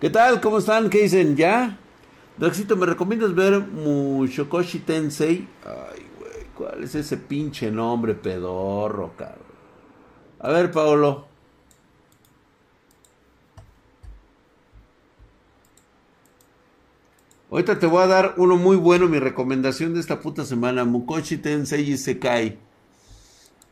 [0.00, 0.40] ¿Qué tal?
[0.40, 0.88] ¿Cómo están?
[0.88, 1.36] ¿Qué dicen?
[1.36, 1.78] ¿Ya?
[2.38, 5.46] Draxito, ¿me recomiendas ver Mushokoshi Tensei?
[5.62, 9.44] Ay, güey, ¿cuál es ese pinche nombre pedorro, cabrón?
[10.38, 11.26] A ver, Paolo.
[17.50, 20.86] Ahorita te voy a dar uno muy bueno, mi recomendación de esta puta semana.
[20.86, 22.58] Mukoshi Tensei Isekai.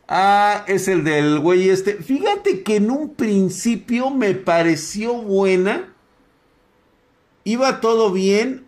[0.06, 1.94] Ah, es el del güey este.
[1.94, 5.94] Fíjate que en un principio me pareció buena.
[7.44, 8.66] Iba todo bien.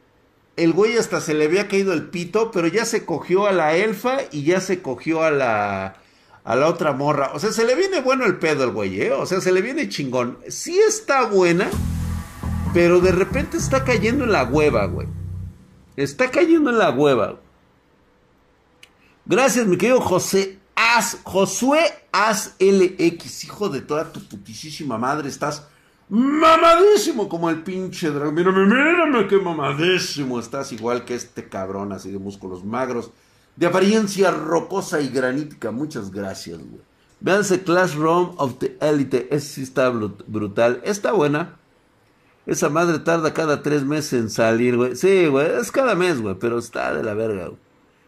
[0.57, 3.75] El güey hasta se le había caído el pito, pero ya se cogió a la
[3.77, 5.97] elfa y ya se cogió a la
[6.45, 7.31] a la otra morra.
[7.35, 9.13] O sea, se le viene bueno el pedo al güey, ¿eh?
[9.13, 10.39] O sea, se le viene chingón.
[10.49, 11.69] Sí está buena,
[12.75, 15.09] pero de repente está cayendo en la hueva, güey.
[15.97, 17.41] Está cayendo en la hueva.
[19.27, 25.69] Gracias, mi querido José As, Josué As LX, hijo de toda tu putísima madre, estás
[26.11, 28.35] mamadísimo como el pinche dragón.
[28.35, 33.11] Mírame, mírame, qué mamadísimo estás, igual que este cabrón así de músculos magros,
[33.57, 35.71] de apariencia rocosa y granítica.
[35.71, 36.83] Muchas gracias, güey.
[37.21, 41.57] Véanse Classroom of the Elite, ese sí está brutal, está buena.
[42.47, 44.97] Esa madre tarda cada tres meses en salir, güey.
[44.97, 47.61] Sí, güey, es cada mes, güey, pero está de la verga, güey.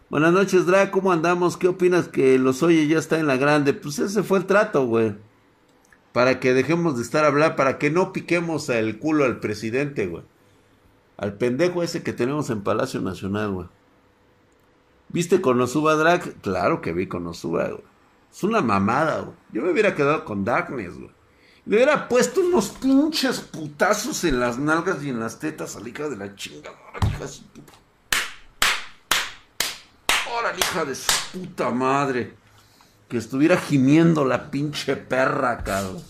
[0.09, 1.57] Buenas noches, Dra, ¿cómo andamos?
[1.57, 3.73] ¿Qué opinas que los oye ya está en la grande?
[3.75, 5.15] Pues ese fue el trato, güey.
[6.13, 10.07] Para que dejemos de estar a hablar, para que no piquemos el culo al presidente,
[10.07, 10.25] güey.
[11.17, 13.69] Al pendejo ese que tenemos en Palacio Nacional, güey.
[15.09, 16.35] ¿Viste con Osuba Drag?
[16.41, 17.85] Claro que vi con Osuba, güey.
[18.33, 19.37] Es una mamada, güey.
[19.53, 21.11] Yo me hubiera quedado con Darkness, güey.
[21.65, 25.89] Le hubiera puesto unos pinches putazos en las nalgas y en las tetas a la
[25.89, 26.75] hija de la chingada.
[27.07, 27.73] Hija de su puta.
[30.29, 32.35] Ahora, hija de su puta madre.
[33.13, 36.03] Que estuviera gimiendo la pinche perra, cabrón.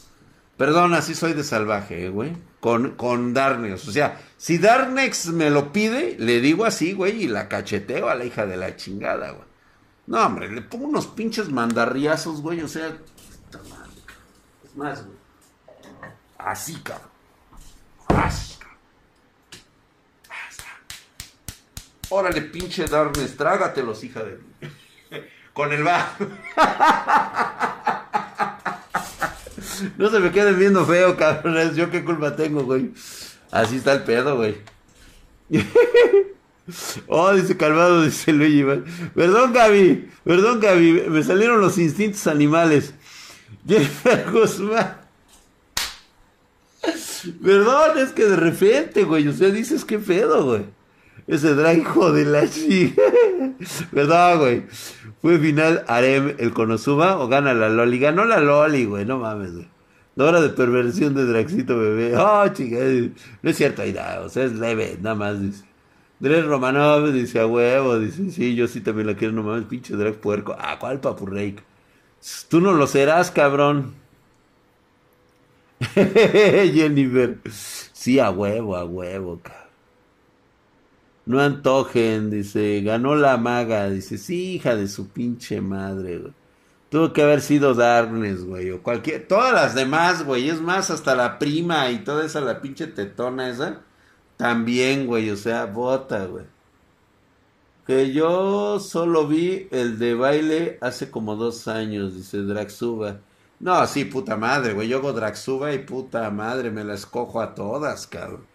[0.57, 2.37] Perdón, así soy de salvaje, eh, güey.
[2.61, 3.89] Con, con Darnex.
[3.89, 8.15] O sea, si Darnex me lo pide, le digo así, güey, y la cacheteo a
[8.15, 9.45] la hija de la chingada, güey.
[10.07, 12.61] No, hombre, le pongo unos pinches mandarriazos, güey.
[12.61, 12.97] O sea.
[14.65, 15.17] Es más, güey.
[16.39, 17.11] Así, cabrón.
[18.07, 18.79] Así, cabrón.
[22.11, 24.39] Órale, pinche Darnes, trágatelos, hija de...
[25.53, 26.17] Con el va.
[29.99, 31.77] no se me queden viendo feo, cabrones.
[31.77, 32.91] Yo qué culpa tengo, güey.
[33.51, 34.57] Así está el pedo, güey.
[37.07, 38.65] oh, dice calmado, dice Luigi.
[39.15, 40.09] Perdón, Gaby.
[40.25, 41.05] Perdón, Gaby.
[41.09, 42.95] Me salieron los instintos animales.
[43.67, 45.03] Jennifer Guzmán.
[47.43, 50.65] Perdón, es que de repente, güey, sea, dices qué pedo, güey.
[51.29, 53.03] Ese drag hijo de la chica.
[53.93, 54.63] Perdón, güey.
[55.21, 57.99] Fue final Arem el Konosuba o gana la Loli.
[57.99, 59.69] Ganó la Loli, güey, no mames, güey.
[60.15, 62.17] La hora de perversión de Draxito bebé.
[62.17, 62.77] Oh, chica,
[63.43, 65.65] no es cierto, ahí o sea, es leve, nada más, dice.
[66.21, 69.97] Dres Romanov dice a huevo, dice, sí, yo sí también la quiero, no mames, pinche
[69.97, 70.55] drag puerco.
[70.59, 71.63] Ah, ¿cuál papurreik?
[72.49, 73.95] Tú no lo serás, cabrón.
[75.95, 77.39] Jennifer.
[77.51, 79.62] Sí, a huevo, a huevo, cabrón.
[81.27, 82.83] No antojen, dice.
[82.83, 84.19] Ganó la maga, dice.
[84.19, 86.33] Sí, hija de su pinche madre, güey.
[86.91, 88.71] Tuvo que haber sido Darkness, güey.
[88.71, 89.27] O cualquier.
[89.27, 90.49] Todas las demás, güey.
[90.49, 93.81] Es más, hasta la prima y toda esa, la pinche tetona esa.
[94.37, 95.31] También, güey.
[95.31, 96.45] O sea, bota, güey.
[97.87, 103.21] Que yo solo vi el de baile hace como dos años, dice Draxuba.
[103.59, 104.89] No, sí, puta madre, güey.
[104.89, 108.47] Yo hago Draxuba y puta madre, me las cojo a todas, cabrón.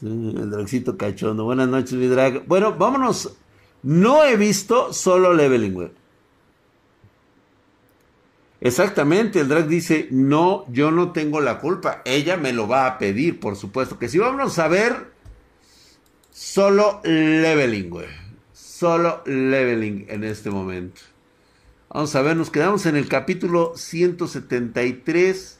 [0.00, 1.44] Sí, el Draxito cachondo.
[1.44, 2.46] Buenas noches, mi drag.
[2.46, 3.36] Bueno, vámonos.
[3.82, 5.90] No he visto solo leveling, güey.
[8.62, 12.00] Exactamente, el drag dice, no, yo no tengo la culpa.
[12.06, 13.98] Ella me lo va a pedir, por supuesto.
[13.98, 15.12] Que si vamos a ver
[16.30, 18.08] solo leveling, güey.
[18.54, 21.02] Solo leveling en este momento.
[21.90, 25.59] Vamos a ver, nos quedamos en el capítulo 173.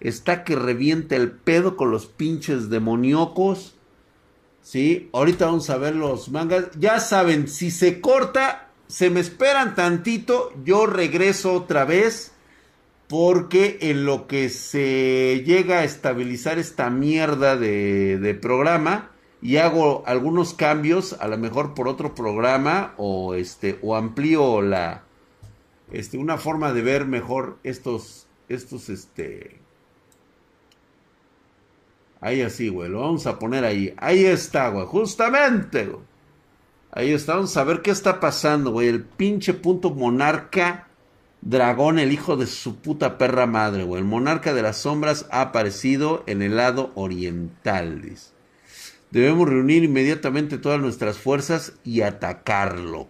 [0.00, 3.76] Está que revienta el pedo con los pinches demoniocos.
[4.62, 6.70] Sí, ahorita vamos a ver los mangas.
[6.78, 10.52] Ya saben, si se corta, se me esperan tantito.
[10.64, 12.32] Yo regreso otra vez.
[13.08, 19.10] Porque en lo que se llega a estabilizar esta mierda de, de programa
[19.42, 25.02] y hago algunos cambios, a lo mejor por otro programa o este o amplío la,
[25.92, 29.59] este, una forma de ver mejor estos, estos, este,
[32.20, 35.90] ahí así, güey, lo vamos a poner ahí, ahí está, güey, justamente.
[36.92, 40.88] Ahí está, vamos a ver qué está pasando, güey, el pinche punto monarca
[41.42, 44.02] Dragón, el hijo de su puta perra madre, güey.
[44.02, 48.32] El monarca de las sombras ha aparecido en el lado oriental, dice.
[49.10, 53.08] Debemos reunir inmediatamente todas nuestras fuerzas y atacarlo,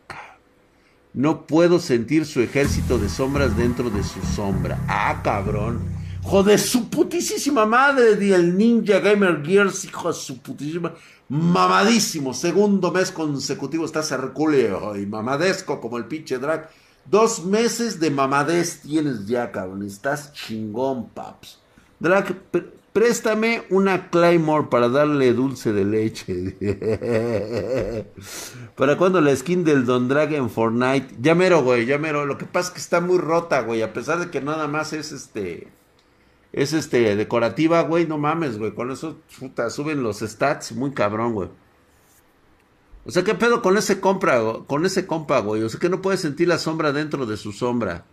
[1.12, 4.79] No puedo sentir su ejército de sombras dentro de su sombra.
[4.87, 5.81] Ah, cabrón.
[6.23, 10.93] Joder, su putísima madre de el Ninja Gamer Gears, hijo de su putísima.
[11.29, 12.35] Mamadísimo.
[12.35, 16.71] Segundo mes consecutivo está Herculeo y mamadesco como el pinche drag.
[17.05, 19.85] Dos meses de mamadez tienes ya, cabrón.
[19.85, 21.59] Estás chingón, paps.
[21.99, 22.37] Drag,
[22.93, 26.57] préstame una Claymore para darle dulce de leche.
[28.77, 31.17] ¿Para cuando la skin del Don Drag en Fortnite?
[31.21, 32.27] Ya mero, güey, ya mero.
[32.27, 33.83] Lo que pasa es que está muy rota, güey.
[33.83, 35.69] A pesar de que nada más es este.
[36.52, 38.06] Es este, decorativa, güey.
[38.06, 38.75] No mames, güey.
[38.75, 41.49] Con eso, puta, suben los stats muy cabrón, güey.
[43.05, 45.62] O sea, ¿qué pedo con ese compra, con ese compa, güey?
[45.62, 48.05] O sea, que no puede sentir la sombra dentro de su sombra.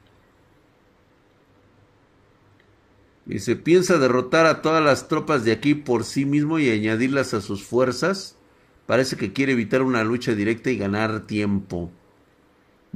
[3.27, 7.33] Y se piensa derrotar a todas las tropas de aquí por sí mismo y añadirlas
[7.33, 8.37] a sus fuerzas.
[8.85, 11.91] Parece que quiere evitar una lucha directa y ganar tiempo.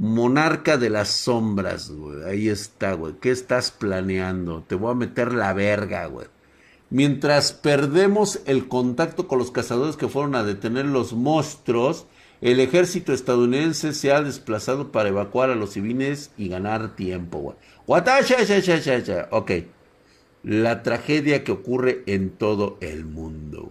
[0.02, 2.24] Monarca de las sombras, güey.
[2.24, 3.14] Ahí está, güey.
[3.20, 4.64] ¿Qué estás planeando?
[4.66, 6.26] Te voy a meter la verga, güey.
[6.90, 12.06] Mientras perdemos el contacto con los cazadores que fueron a detener los monstruos,
[12.40, 17.54] el ejército estadounidense se ha desplazado para evacuar a los civiles y ganar tiempo.
[17.86, 19.52] Ok.
[20.42, 23.70] La tragedia que ocurre en todo el mundo.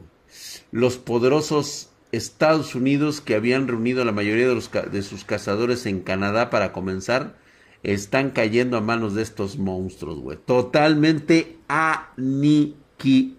[0.71, 6.01] Los poderosos Estados Unidos que habían reunido a la mayoría de, de sus cazadores en
[6.01, 7.37] Canadá para comenzar,
[7.83, 10.37] están cayendo a manos de estos monstruos, güey.
[10.45, 12.81] Totalmente aniquilados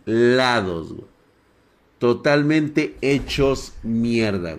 [0.04, 0.94] lados,
[1.98, 4.58] Totalmente hechos mierda,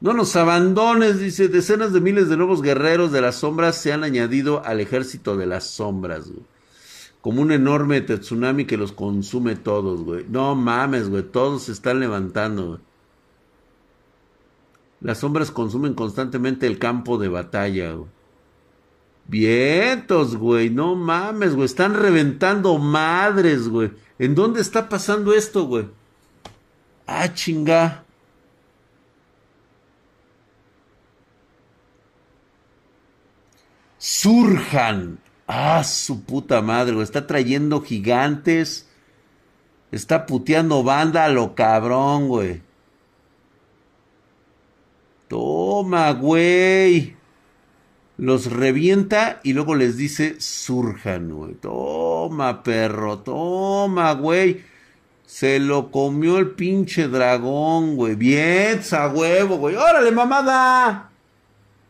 [0.00, 1.46] No nos abandones, dice.
[1.46, 5.46] Decenas de miles de nuevos guerreros de las sombras se han añadido al ejército de
[5.46, 6.30] las sombras,
[7.20, 10.26] Como un enorme tsunami que los consume todos, güey.
[10.28, 11.22] No mames, güey.
[11.22, 12.80] Todos se están levantando,
[15.00, 18.08] Las sombras consumen constantemente el campo de batalla, güey.
[19.26, 23.90] Vientos, güey, no mames, güey, están reventando madres, güey.
[24.18, 25.86] ¿En dónde está pasando esto, güey?
[27.06, 28.04] Ah, chinga.
[33.98, 35.18] Surjan.
[35.46, 37.04] Ah, su puta madre, güey.
[37.04, 38.88] Está trayendo gigantes.
[39.90, 42.62] Está puteando banda a lo cabrón, güey.
[45.34, 47.16] Toma, güey
[48.16, 51.54] los revienta y luego les dice surjan, güey.
[51.54, 54.62] Toma, perro, toma, güey.
[55.26, 58.14] Se lo comió el pinche dragón, güey.
[58.14, 59.74] Bien, a huevo, güey.
[59.74, 61.10] Órale, mamada.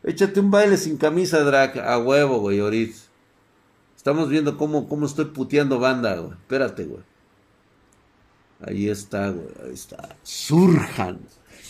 [0.02, 1.79] Échate un baile sin camisa, drag.
[1.79, 2.96] A huevo, güey, ahorita.
[3.96, 6.32] Estamos viendo cómo, cómo estoy puteando banda, güey.
[6.32, 7.02] Espérate, güey.
[8.67, 9.49] Ahí está, güey.
[9.64, 10.17] Ahí está.
[10.23, 11.20] Surjan.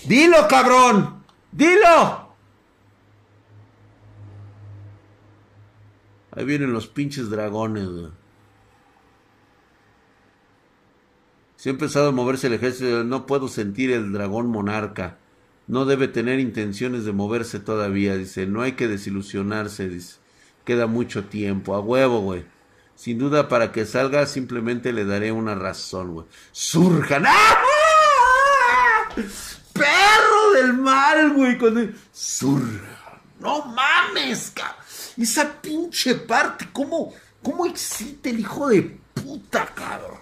[0.07, 1.24] Dilo, cabrón.
[1.55, 2.35] Dilo.
[6.33, 8.09] Ahí vienen los pinches dragones, güey.
[11.57, 15.19] Si ha empezado a moverse el ejército, no puedo sentir el dragón monarca.
[15.69, 18.47] No debe tener intenciones de moverse todavía, dice.
[18.47, 19.97] No hay que desilusionarse.
[20.65, 21.77] Queda mucho tiempo.
[21.77, 22.45] A huevo, güey.
[22.97, 26.27] Sin duda, para que salga, simplemente le daré una razón, güey.
[26.51, 27.25] ¡Surjan!
[27.27, 27.63] ¡Ah!
[29.75, 31.59] ¡Perro del mal, güey!
[32.13, 33.21] ¡Surjan!
[33.41, 34.77] ¡No mames, cabrón!
[35.19, 37.13] Esa pinche parte, ¿cómo,
[37.43, 40.19] cómo excita el hijo de puta, cabrón?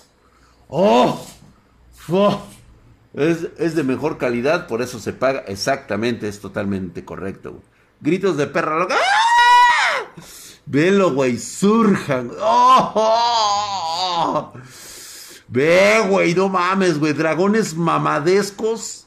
[0.68, 1.24] ¡Oh!
[3.14, 5.44] Es, de mejor calidad, por eso se paga.
[5.46, 7.62] Exactamente, es totalmente correcto, güey.
[8.00, 8.96] Gritos de perra loca.
[8.96, 10.22] ¡Ah!
[10.64, 12.30] Velo, güey, surjan.
[12.40, 12.92] ¡Oh!
[15.48, 17.12] Ve, güey, no mames, güey.
[17.12, 19.01] Dragones mamadescos.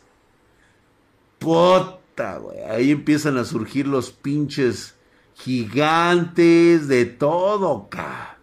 [1.40, 2.60] Puta, güey.
[2.64, 4.96] Ahí empiezan a surgir los pinches
[5.36, 8.38] gigantes, de todo, ca.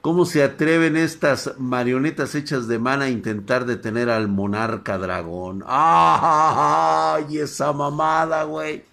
[0.00, 5.64] ¿Cómo se atreven estas marionetas hechas de mana a intentar detener al monarca dragón?
[5.66, 8.84] ¡Ay, esa mamada, güey!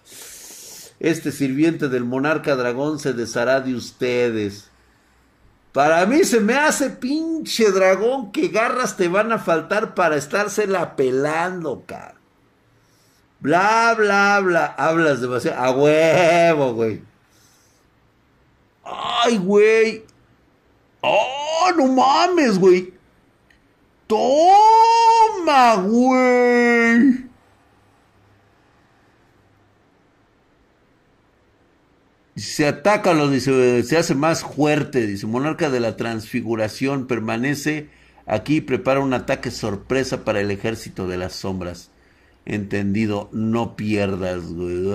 [0.98, 4.68] Este sirviente del monarca dragón se deshará de ustedes.
[5.72, 10.96] Para mí se me hace pinche dragón que garras te van a faltar para estársela
[10.96, 12.15] pelando, cara.
[13.40, 14.74] Bla, bla, bla.
[14.78, 15.62] Hablas demasiado.
[15.62, 17.02] A huevo, güey.
[18.84, 20.04] Ay, güey.
[21.00, 22.92] Oh, no mames, güey.
[24.06, 27.26] Toma, güey.
[32.36, 37.88] Se ataca, lo dice, se hace más fuerte, dice, monarca de la transfiguración, permanece
[38.26, 41.90] aquí y prepara un ataque sorpresa para el ejército de las sombras.
[42.46, 44.94] Entendido, no pierdas, güey.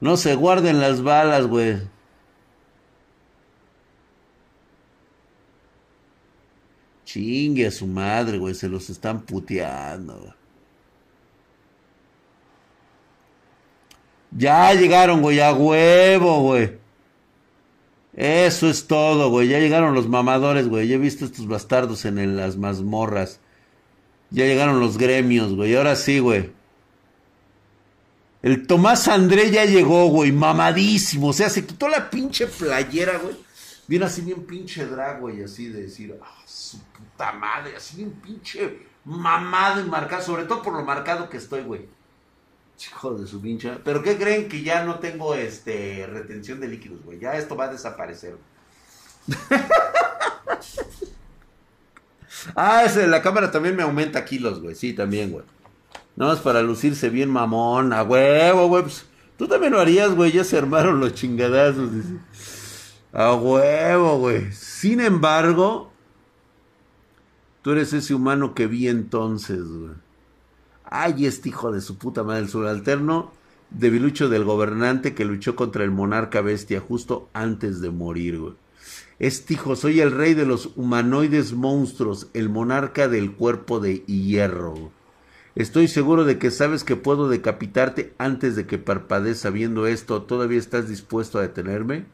[0.00, 1.82] No se guarden las balas, güey.
[7.04, 8.54] Chingue a su madre, güey.
[8.54, 10.34] Se los están puteando,
[14.30, 16.87] Ya llegaron, güey, a huevo, güey.
[18.18, 19.46] Eso es todo, güey.
[19.46, 20.88] Ya llegaron los mamadores, güey.
[20.88, 23.38] Ya he visto estos bastardos en las mazmorras.
[24.30, 25.76] Ya llegaron los gremios, güey.
[25.76, 26.50] Ahora sí, güey.
[28.42, 30.32] El Tomás André ya llegó, güey.
[30.32, 31.28] Mamadísimo.
[31.28, 33.36] O sea, se quitó la pinche playera, güey.
[33.86, 35.44] Viene así bien pinche drag, güey.
[35.44, 37.76] Así de decir, ah, su puta madre.
[37.76, 40.24] Así bien pinche mamado y marcado.
[40.24, 41.82] Sobre todo por lo marcado que estoy, güey.
[42.86, 43.80] Hijo de su pincha.
[43.84, 47.18] Pero ¿qué creen que ya no tengo este retención de líquidos, güey?
[47.18, 48.36] Ya esto va a desaparecer.
[52.54, 54.76] ah, ese, la cámara también me aumenta kilos, güey.
[54.76, 55.44] Sí, también, güey.
[56.14, 58.84] No es para lucirse bien mamón, a huevo, güey.
[58.84, 59.06] Pues,
[59.36, 60.30] tú también lo harías, güey.
[60.30, 61.90] Ya se armaron los chingadazos.
[63.12, 64.52] A huevo, güey.
[64.52, 65.90] Sin embargo,
[67.62, 69.94] tú eres ese humano que vi entonces, güey.
[70.90, 73.32] Ay, este hijo de su puta madre, el subalterno
[73.70, 78.54] debilucho del gobernante que luchó contra el monarca bestia justo antes de morir, güey.
[79.18, 84.92] Este hijo, soy el rey de los humanoides monstruos, el monarca del cuerpo de hierro.
[85.56, 90.22] Estoy seguro de que sabes que puedo decapitarte antes de que parpadees sabiendo esto.
[90.22, 92.06] ¿Todavía estás dispuesto a detenerme?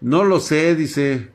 [0.00, 1.30] No lo sé, dice.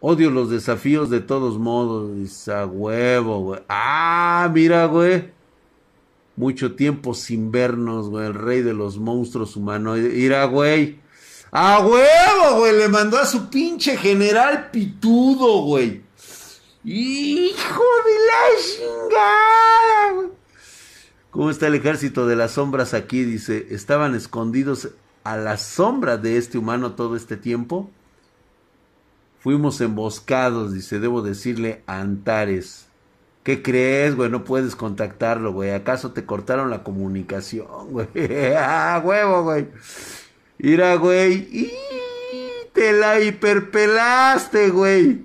[0.00, 2.14] Odio los desafíos de todos modos.
[2.16, 3.60] Dice, a huevo, güey.
[3.68, 5.30] Ah, mira, güey.
[6.36, 8.26] Mucho tiempo sin vernos, güey.
[8.26, 10.14] El rey de los monstruos humanoides.
[10.14, 11.00] Mira, güey.
[11.50, 12.76] A huevo, güey.
[12.76, 16.02] Le mandó a su pinche general pitudo, güey.
[16.84, 20.28] Hijo de la chingada, güey.
[21.30, 23.24] ¿Cómo está el ejército de las sombras aquí?
[23.24, 24.90] Dice, estaban escondidos
[25.24, 27.90] a la sombra de este humano todo este tiempo.
[29.48, 32.86] Fuimos emboscados, dice, debo decirle a Antares.
[33.42, 34.28] ¿Qué crees, güey?
[34.28, 35.70] No puedes contactarlo, güey.
[35.70, 38.08] ¿Acaso te cortaron la comunicación, güey?
[38.58, 39.68] ¡Ah, huevo, güey!
[40.58, 41.48] Mira, güey.
[41.50, 41.72] ¡Y
[42.74, 45.24] te la hiperpelaste, güey!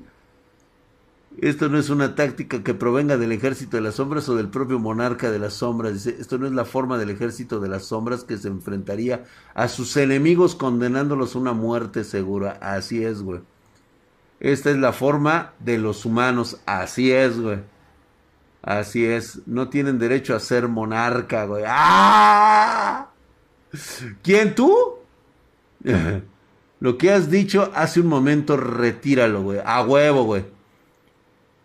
[1.38, 4.80] Esto no es una táctica que provenga del ejército de las sombras o del propio
[4.80, 5.96] monarca de las sombras.
[5.96, 9.68] Dice, esto no es la forma del ejército de las sombras que se enfrentaría a
[9.68, 12.58] sus enemigos condenándolos a una muerte segura.
[12.62, 13.42] Así es, güey.
[14.43, 16.59] Esta es la forma de los humanos.
[16.65, 17.59] Así es, güey.
[18.62, 19.39] Así es.
[19.45, 21.63] No tienen derecho a ser monarca, güey.
[21.65, 23.07] ¡Ah!
[24.21, 25.00] ¿Quién tú?
[26.81, 29.62] Lo que has dicho hace un momento, retíralo, güey.
[29.63, 30.45] A huevo, güey.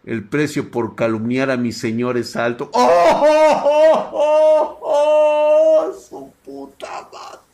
[0.04, 2.70] El precio por calumniar a mi señor es alto.
[2.72, 2.88] ¡Oh!
[3.12, 4.10] ¡Oh!
[4.12, 4.78] ¡Oh!
[4.82, 5.92] ¡Oh!
[5.92, 7.47] ¡Su puta madre!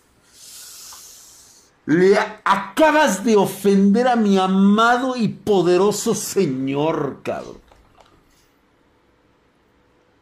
[1.86, 7.64] Le acabas de ofender a mi amado y poderoso Señor, cabrón.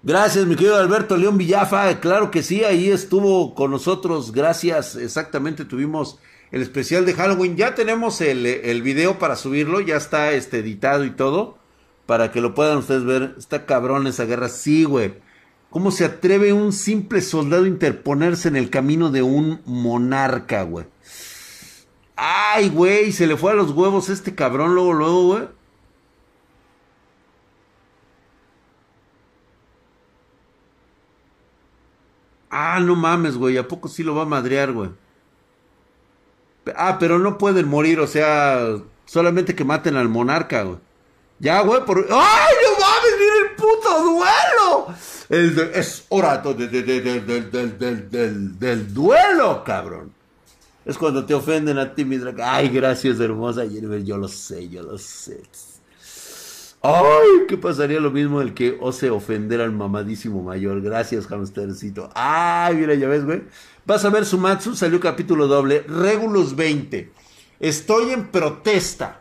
[0.04, 2.00] Gracias, mi querido Alberto León Villafa.
[2.00, 4.32] Claro que sí, ahí estuvo con nosotros.
[4.32, 4.96] Gracias.
[4.96, 6.18] Exactamente, tuvimos
[6.50, 7.56] el especial de Halloween.
[7.56, 11.58] Ya tenemos el, el video para subirlo, ya está este, editado y todo.
[12.06, 13.36] Para que lo puedan ustedes ver.
[13.38, 14.48] Está cabrón esa guerra.
[14.48, 15.14] Sí, güey.
[15.70, 20.86] ¿Cómo se atreve un simple soldado a interponerse en el camino de un monarca, güey?
[22.16, 25.48] Ay, güey, se le fue a los huevos este cabrón luego, luego, güey.
[32.50, 34.90] Ah, no mames, güey, ¿a poco sí lo va a madrear, güey?
[36.76, 38.76] Ah, pero no pueden morir, o sea,
[39.06, 40.78] solamente que maten al monarca, güey.
[41.38, 41.98] Ya, güey, por...
[41.98, 44.94] ¡Ay, no mames, mira el puto duelo!
[45.74, 46.42] es hora
[48.58, 50.12] del duelo, cabrón.
[50.84, 52.56] Es cuando te ofenden a ti, mi draga.
[52.56, 54.02] Ay, gracias, hermosa Jennifer.
[54.02, 55.42] Yo lo sé, yo lo sé.
[56.84, 60.80] Ay, ¿qué pasaría lo mismo el que ose ofender al mamadísimo mayor?
[60.80, 62.10] Gracias, hamstercito.
[62.12, 63.44] Ay, mira, ya ves, güey.
[63.86, 65.84] Vas a ver Sumatsu, salió capítulo doble.
[65.86, 67.12] Regulus 20.
[67.60, 69.20] Estoy en protesta.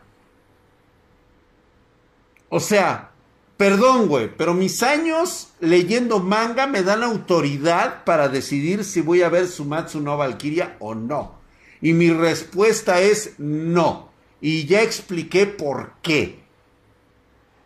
[2.49, 3.11] O sea,
[3.57, 9.29] perdón, güey, pero mis años leyendo manga me dan autoridad para decidir si voy a
[9.29, 11.40] ver Sumatsu no Valkyria o no.
[11.81, 14.09] Y mi respuesta es no.
[14.39, 16.41] Y ya expliqué por qué.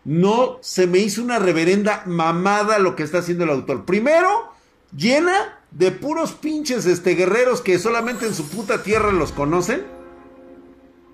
[0.03, 3.85] no se me hizo una reverenda mamada lo que está haciendo el autor.
[3.85, 4.51] Primero,
[4.95, 9.83] llena de puros pinches este, guerreros que solamente en su puta tierra los conocen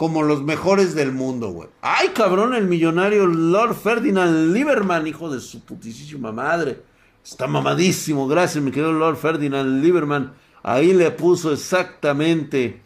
[0.02, 1.70] como los mejores del mundo, güey.
[1.82, 6.82] Ay, cabrón, el millonario Lord Ferdinand Lieberman, hijo de su putísima madre.
[7.24, 10.34] Está mamadísimo, gracias, mi querido Lord Ferdinand Lieberman.
[10.64, 12.82] Ahí le puso exactamente.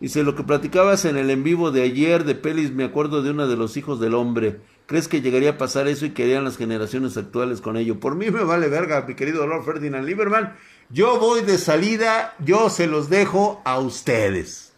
[0.00, 3.30] Dice, lo que platicabas en el en vivo de ayer de Pelis, me acuerdo de
[3.30, 4.60] uno de los hijos del hombre.
[4.86, 8.00] ¿Crees que llegaría a pasar eso y querían las generaciones actuales con ello?
[8.00, 10.56] Por mí me vale verga, mi querido Lord Ferdinand Lieberman.
[10.88, 14.72] Yo voy de salida, yo se los dejo a ustedes.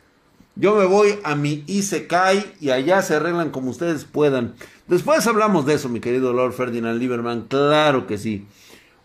[0.57, 4.55] Yo me voy a mi Isekai y allá se arreglan como ustedes puedan.
[4.89, 7.47] Después hablamos de eso, mi querido Lord Ferdinand Lieberman.
[7.49, 8.47] Claro que sí.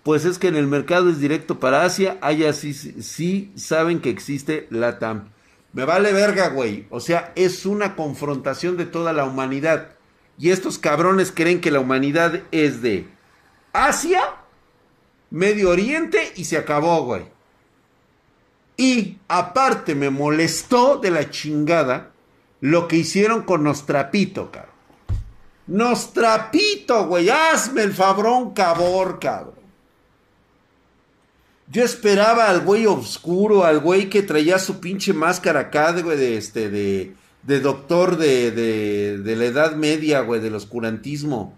[0.02, 4.10] Pues es que en el mercado es directo para Asia, allá sí, sí saben que
[4.10, 5.30] existe la TAM.
[5.74, 6.88] Me vale verga, güey.
[6.90, 9.90] O sea, es una confrontación de toda la humanidad.
[10.38, 13.08] Y estos cabrones creen que la humanidad es de
[13.74, 14.22] Asia,
[15.30, 17.24] Medio Oriente y se acabó, güey.
[18.78, 22.12] Y aparte me molestó de la chingada
[22.62, 24.72] lo que hicieron con Nostrapito, cabrón.
[25.68, 29.57] Nostrapito, güey, hazme el fabrón cabor, cabrón.
[31.70, 36.38] Yo esperaba al güey oscuro, al güey que traía su pinche máscara acá, güey, de
[36.38, 41.58] este, de, de doctor de, de, de la edad media, güey, del oscurantismo.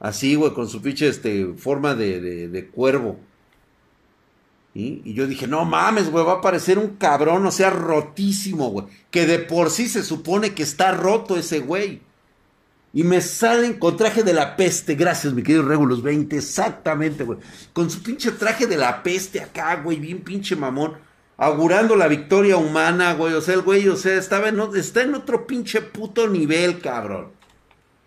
[0.00, 3.18] Así, güey, con su pinche este, forma de, de, de cuervo.
[4.78, 8.86] Y yo dije, no mames, güey, va a parecer un cabrón, o sea, rotísimo, güey.
[9.10, 12.02] Que de por sí se supone que está roto ese güey.
[12.92, 14.94] Y me salen con traje de la peste.
[14.94, 16.36] Gracias, mi querido Regulus 20.
[16.36, 17.38] Exactamente, güey.
[17.72, 19.98] Con su pinche traje de la peste acá, güey.
[19.98, 20.94] Bien pinche mamón
[21.36, 23.34] augurando la victoria humana, güey.
[23.34, 27.32] O sea, el güey, o sea, estaba en, está en otro pinche puto nivel, cabrón.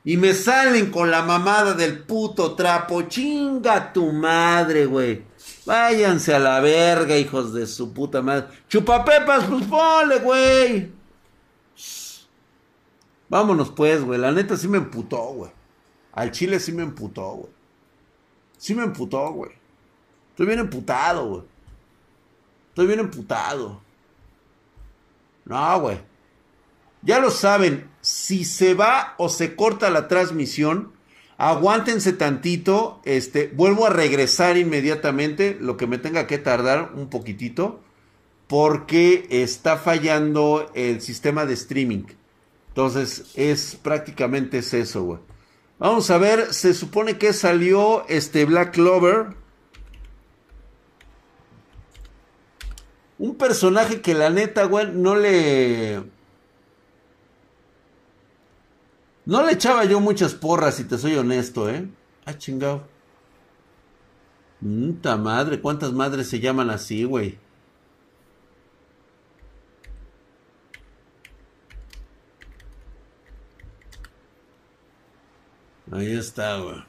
[0.03, 3.03] Y me salen con la mamada del puto trapo.
[3.03, 5.24] Chinga tu madre, güey.
[5.65, 8.48] Váyanse a la verga, hijos de su puta madre.
[8.67, 10.98] Chupapepas, pues ponle, güey.
[13.29, 14.19] Vámonos pues, güey.
[14.19, 15.51] La neta sí me emputó, güey.
[16.12, 17.53] Al chile sí me emputó, güey.
[18.58, 19.51] Sí me emputó, güey.
[20.32, 21.43] Estoy bien emputado, güey.
[22.69, 23.82] Estoy bien emputado.
[25.45, 25.99] No, güey.
[27.01, 30.91] Ya lo saben, si se va o se corta la transmisión,
[31.38, 37.80] aguántense tantito, este, vuelvo a regresar inmediatamente, lo que me tenga que tardar un poquitito,
[38.47, 42.03] porque está fallando el sistema de streaming.
[42.79, 45.19] Entonces, es prácticamente es eso, güey.
[45.79, 49.35] Vamos a ver, se supone que salió este Black Clover.
[53.17, 56.05] Un personaje que la neta, güey, no le...
[59.25, 61.85] No le echaba yo muchas porras, si te soy honesto, ¿eh?
[62.23, 62.87] Ah, chingado.
[64.61, 67.39] Puta madre, ¿cuántas madres se llaman así, güey?
[75.91, 76.84] Ahí está, güey.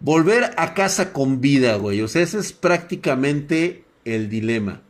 [0.00, 2.00] Volver a casa con vida, güey.
[2.00, 4.82] O sea, ese es prácticamente el dilema.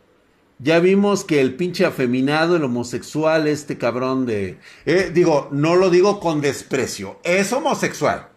[0.59, 4.59] Ya vimos que el pinche afeminado, el homosexual, este cabrón de...
[4.85, 8.29] Eh, digo, no lo digo con desprecio, es homosexual.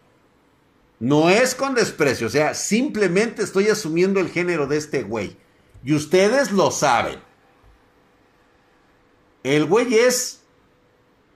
[1.00, 5.36] No es con desprecio, o sea, simplemente estoy asumiendo el género de este güey.
[5.84, 7.20] Y ustedes lo saben.
[9.44, 10.43] El güey es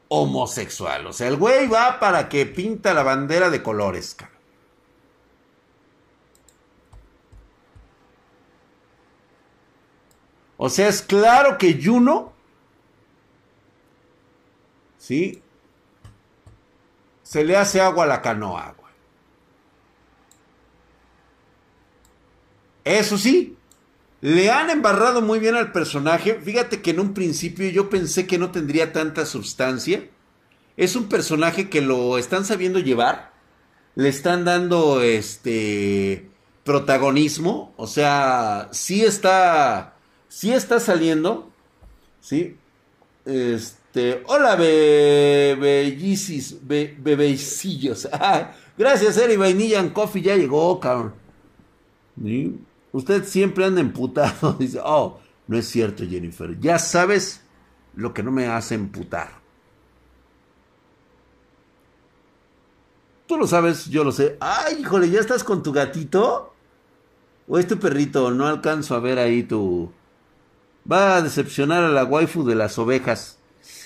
[0.10, 4.38] homosexual, o sea, el güey va para que pinta la bandera de colores, cabrón.
[10.58, 12.34] O sea, es claro que Juno,
[14.98, 15.42] ¿sí?
[17.22, 18.94] Se le hace agua a la canoa, güey.
[22.84, 23.57] Eso sí,
[24.22, 26.40] le han embarrado muy bien al personaje.
[26.42, 30.08] Fíjate que en un principio yo pensé que no tendría tanta sustancia.
[30.76, 33.34] Es un personaje que lo están sabiendo llevar.
[33.96, 36.30] Le están dando este
[36.64, 37.74] protagonismo.
[37.78, 41.52] O sea, sí está sí está saliendo,
[42.22, 42.58] ¿sí?
[43.26, 45.56] Este, hola, be,
[47.00, 48.08] bebecillos.
[48.14, 51.14] Ah, gracias, Eri Vainilla en Coffee, ya llegó, cabrón.
[52.98, 54.54] Usted siempre anda emputado.
[54.60, 56.60] Dice, oh, no es cierto, Jennifer.
[56.60, 57.42] Ya sabes
[57.94, 59.30] lo que no me hace emputar.
[63.28, 64.38] Tú lo sabes, yo lo sé.
[64.40, 66.56] Ay, híjole, ¿ya estás con tu gatito?
[67.48, 68.32] ¿O es tu perrito?
[68.32, 69.92] No alcanzo a ver ahí tu,
[70.92, 73.38] Va a decepcionar a la waifu de las ovejas.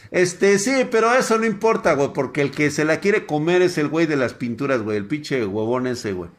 [0.10, 3.78] Este, sí, pero eso no importa, güey, porque el que se la quiere comer es
[3.78, 6.30] el güey de las pinturas, güey, el pinche huevón ese, güey.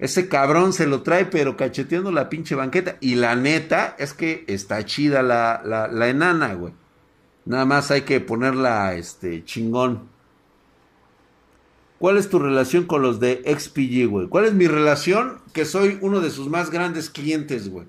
[0.00, 2.96] Ese cabrón se lo trae, pero cacheteando la pinche banqueta.
[3.00, 6.72] Y la neta es que está chida la, la, enana, güey.
[7.44, 10.08] Nada más hay que ponerla, este, chingón.
[11.98, 14.28] ¿Cuál es tu relación con los de XPG, güey?
[14.28, 15.38] ¿Cuál es mi relación?
[15.52, 17.86] Que soy uno de sus más grandes clientes, güey.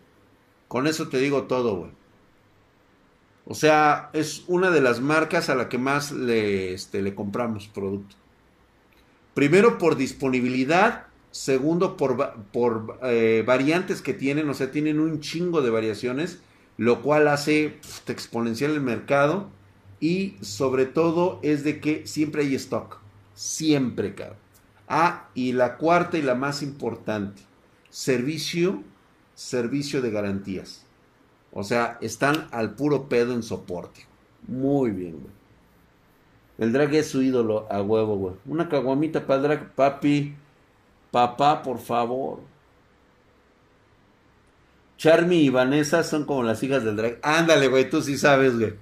[0.68, 1.92] Con eso te digo todo, güey.
[3.46, 7.70] O sea, es una de las marcas a la que más le, este, le compramos
[7.70, 8.18] producto.
[9.34, 15.62] Primero por disponibilidad, segundo por, por eh, variantes que tienen, o sea, tienen un chingo
[15.62, 16.40] de variaciones,
[16.78, 19.50] lo cual hace exponencial el mercado
[20.00, 22.98] y sobre todo es de que siempre hay stock,
[23.34, 24.38] siempre, cabrón.
[24.88, 27.42] Ah, y la cuarta y la más importante,
[27.90, 28.84] servicio,
[29.36, 30.86] servicio de garantías.
[31.54, 34.06] O sea, están al puro pedo en soporte.
[34.48, 35.42] Muy bien, güey.
[36.58, 38.36] El drag es su ídolo a huevo, güey.
[38.46, 40.36] Una caguamita para el drag, papi.
[41.12, 42.40] Papá, por favor.
[44.98, 47.20] Charmy y Vanessa son como las hijas del drag.
[47.22, 48.74] Ándale, güey, tú sí sabes, güey.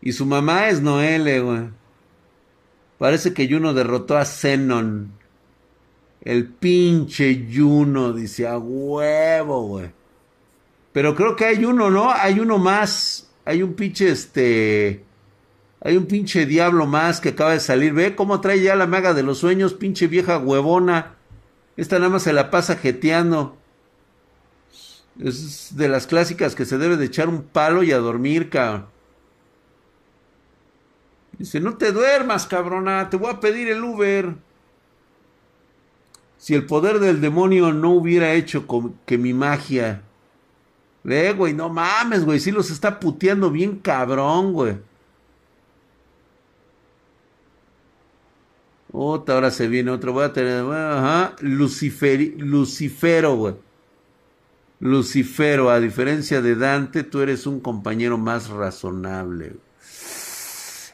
[0.00, 1.68] Y, su mamá es Noelle, güey.
[2.98, 5.12] Parece que Juno derrotó a Zenon.
[6.22, 9.90] El pinche Juno, dice, a huevo, güey.
[10.92, 12.10] Pero creo que hay uno, ¿no?
[12.10, 13.30] Hay uno más.
[13.44, 15.05] Hay un pinche, este...
[15.80, 17.92] Hay un pinche diablo más que acaba de salir.
[17.92, 21.14] Ve cómo trae ya la maga de los sueños, pinche vieja huevona.
[21.76, 23.56] Esta nada más se la pasa jeteando.
[25.20, 28.86] Es de las clásicas que se debe de echar un palo y a dormir, cabrón.
[31.38, 34.34] Dice, no te duermas, cabrona, te voy a pedir el Uber.
[36.38, 38.66] Si el poder del demonio no hubiera hecho
[39.04, 40.02] que mi magia
[41.06, 42.40] Ve, güey, no mames, güey.
[42.40, 44.76] Sí los está puteando bien cabrón, güey.
[48.98, 50.14] Otra, ahora se viene otro.
[50.14, 50.64] Voy a tener.
[50.64, 51.36] Ajá.
[51.40, 53.54] Lucifero, güey.
[54.80, 59.56] Lucifero, a diferencia de Dante, tú eres un compañero más razonable.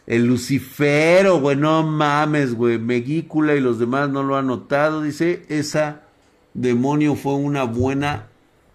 [0.08, 2.76] El Lucifero, güey, no mames, güey.
[2.76, 5.02] Megícula y los demás no lo han notado.
[5.02, 6.02] Dice, esa
[6.54, 8.26] demonio fue una buena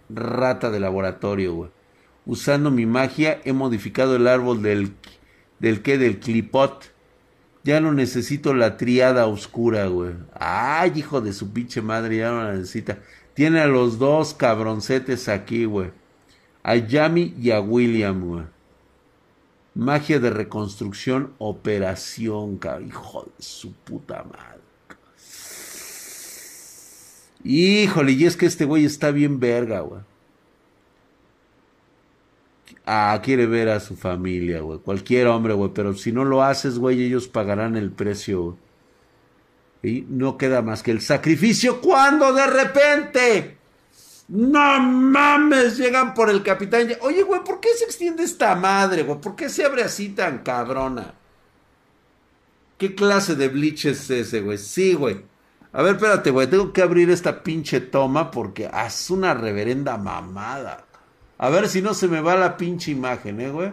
[0.08, 1.70] rata de laboratorio, güey.
[2.24, 4.94] Usando mi magia he modificado el árbol del
[5.58, 6.97] del que del clipot.
[7.68, 10.14] Ya no necesito la triada oscura, güey.
[10.32, 12.96] Ay, hijo de su pinche madre, ya no la necesita.
[13.34, 15.90] Tiene a los dos cabroncetes aquí, güey.
[16.62, 18.44] A Yami y a William, güey.
[19.74, 22.88] Magia de reconstrucción, operación, cabrón.
[22.88, 24.62] Hijo de su puta madre.
[27.44, 30.00] Híjole, y es que este güey está bien verga, güey.
[32.90, 34.78] Ah, quiere ver a su familia, güey.
[34.78, 35.72] Cualquier hombre, güey.
[35.74, 38.56] Pero si no lo haces, güey, ellos pagarán el precio.
[39.82, 43.58] Y no queda más que el sacrificio cuando de repente.
[44.28, 46.88] No mames, llegan por el capitán.
[47.02, 49.20] Oye, güey, ¿por qué se extiende esta madre, güey?
[49.20, 51.12] ¿Por qué se abre así tan cabrona?
[52.78, 54.56] ¿Qué clase de bleach es ese, güey?
[54.56, 55.20] Sí, güey.
[55.74, 56.46] A ver, espérate, güey.
[56.46, 60.87] Tengo que abrir esta pinche toma porque es una reverenda mamada.
[61.38, 63.72] A ver si no se me va la pinche imagen, eh, güey.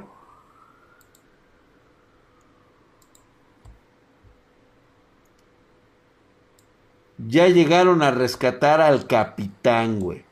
[7.18, 10.24] Ya llegaron a rescatar al capitán, güey.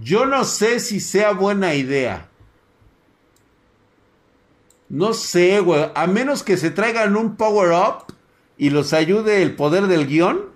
[0.00, 2.28] Yo no sé si sea buena idea.
[4.88, 5.90] No sé, güey.
[5.94, 8.14] A menos que se traigan un power up
[8.56, 10.50] y los ayude el poder del guion.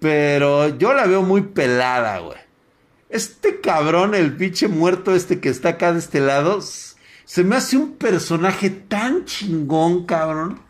[0.00, 2.47] Pero yo la veo muy pelada, güey.
[3.08, 7.76] Este cabrón, el pinche muerto este que está acá de este lado, se me hace
[7.76, 10.60] un personaje tan chingón, cabrón.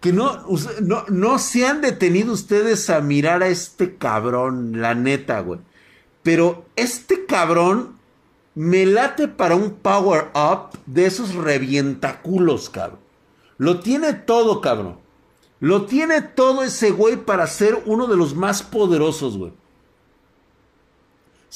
[0.00, 0.44] Que no,
[0.82, 5.60] no, no se han detenido ustedes a mirar a este cabrón, la neta, güey.
[6.22, 7.96] Pero este cabrón
[8.54, 13.00] me late para un power up de esos revientaculos, cabrón.
[13.58, 14.98] Lo tiene todo, cabrón.
[15.60, 19.52] Lo tiene todo ese güey para ser uno de los más poderosos, güey.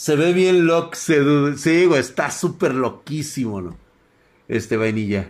[0.01, 3.77] Se ve bien loco, sí, güey, está súper loquísimo, ¿no?
[4.49, 5.29] Este vainilla.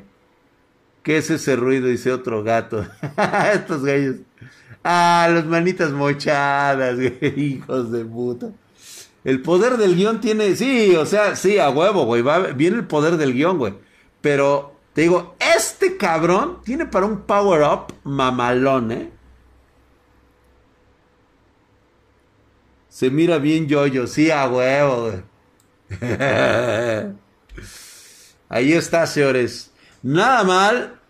[1.03, 1.89] ¿Qué es ese ruido?
[1.89, 2.87] Dice otro gato.
[3.53, 4.19] Estos gallos.
[4.85, 8.53] Ah, las manitas mochadas, güey, hijos de puta.
[9.25, 12.23] El poder del guion tiene, sí, o sea, sí, a huevo, güey,
[12.55, 13.75] viene el poder del guion, güey.
[14.21, 19.11] Pero, te digo, este cabrón tiene para un power up mamalón, ¿eh?
[23.01, 25.23] Se mira bien yoyo, sí, a huevo.
[28.51, 29.71] Ahí está, señores.
[30.03, 31.01] Nada mal.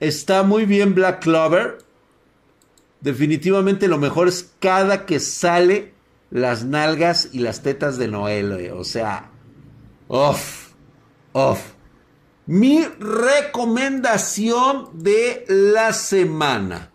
[0.00, 1.78] Está muy bien Black Clover.
[3.00, 5.94] Definitivamente lo mejor es cada que sale
[6.30, 8.70] las nalgas y las tetas de Noel.
[8.72, 9.30] O sea,
[10.08, 10.72] off,
[11.32, 11.72] off.
[12.44, 16.89] Mi recomendación de la semana.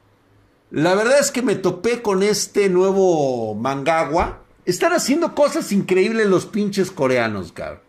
[0.72, 4.42] La verdad es que me topé con este nuevo Mangawa.
[4.66, 7.82] Están haciendo cosas increíbles los pinches coreanos, cabrón.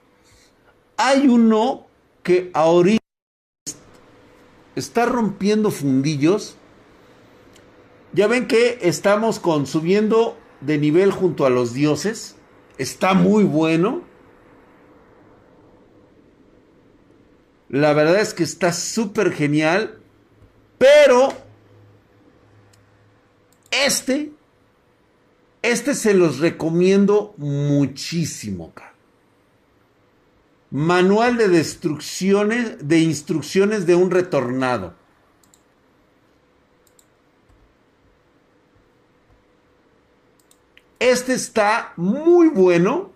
[0.99, 1.87] Hay uno
[2.23, 3.03] que ahorita
[4.75, 6.57] está rompiendo fundillos.
[8.13, 12.37] Ya ven que estamos con subiendo de nivel junto a los dioses.
[12.79, 14.03] Está muy bueno.
[17.69, 19.99] La verdad es que está súper genial.
[20.79, 21.46] Pero
[23.85, 24.33] este,
[25.63, 28.73] este se los recomiendo muchísimo.
[30.71, 34.95] Manual de destrucciones, de instrucciones de un retornado.
[40.99, 43.13] Este está muy bueno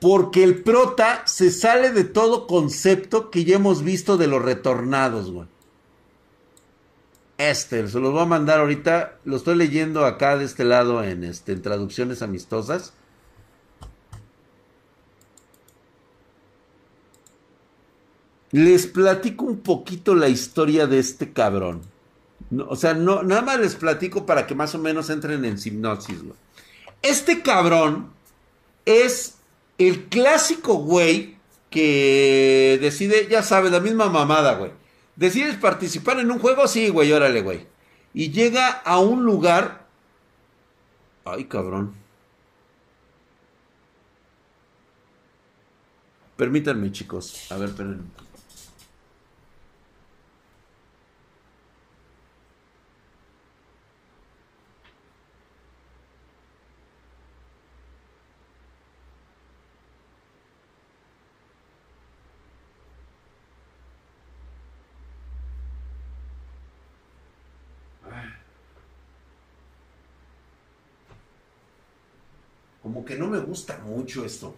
[0.00, 5.30] porque el prota se sale de todo concepto que ya hemos visto de los retornados,
[5.30, 5.48] güey.
[7.38, 9.20] Este, se los voy a mandar ahorita.
[9.24, 12.92] Lo estoy leyendo acá de este lado en, este, en traducciones amistosas.
[18.50, 21.82] Les platico un poquito la historia de este cabrón.
[22.66, 26.18] o sea, no, nada más les platico para que más o menos entren en hipnosis.
[27.02, 28.10] Este cabrón
[28.84, 29.36] es
[29.76, 31.36] el clásico güey
[31.70, 34.72] que decide, ya sabes, la misma mamada, güey.
[35.18, 36.68] ¿Decides participar en un juego?
[36.68, 37.66] Sí, güey, órale, güey.
[38.14, 39.88] Y llega a un lugar...
[41.24, 41.92] Ay, cabrón.
[46.36, 47.50] Permítanme, chicos.
[47.50, 48.04] A ver, espérenme.
[73.04, 74.54] Que no me gusta mucho esto.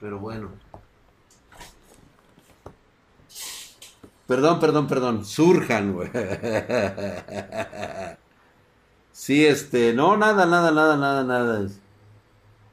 [0.00, 0.50] Pero bueno.
[4.26, 5.24] Perdón, perdón, perdón.
[5.24, 6.10] Surjan, güey.
[9.12, 9.92] Sí, este.
[9.92, 11.68] No, nada, nada, nada, nada, nada.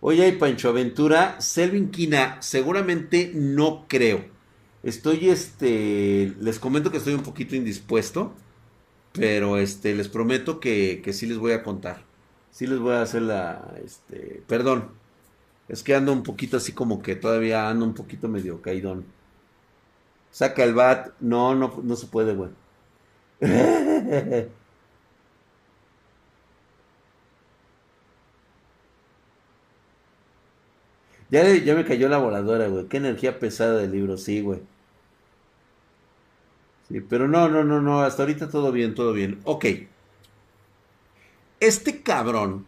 [0.02, 1.40] Oye, hay Pancho Aventura.
[1.42, 4.26] Selvin Quina, seguramente no creo.
[4.82, 6.34] Estoy, este.
[6.40, 8.34] Les comento que estoy un poquito indispuesto.
[9.14, 12.09] Pero, este, les prometo que, que sí les voy a contar.
[12.52, 14.92] Sí les voy a hacer la, este, perdón.
[15.70, 19.06] Es que ando un poquito así como que todavía ando un poquito medio caidón.
[20.32, 21.14] Saca el bat.
[21.20, 22.52] No, no, no se puede, güey.
[31.32, 32.88] Ya, ya me cayó la voladora, güey.
[32.88, 34.62] Qué energía pesada del libro, sí, güey.
[36.88, 38.02] Sí, pero no, no, no, no.
[38.02, 39.40] Hasta ahorita todo bien, todo bien.
[39.46, 39.66] Ok.
[41.60, 42.66] Este cabrón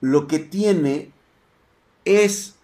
[0.00, 1.12] lo que tiene
[2.04, 2.54] es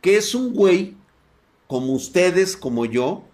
[0.00, 0.96] que es un güey
[1.66, 3.24] como ustedes, como yo,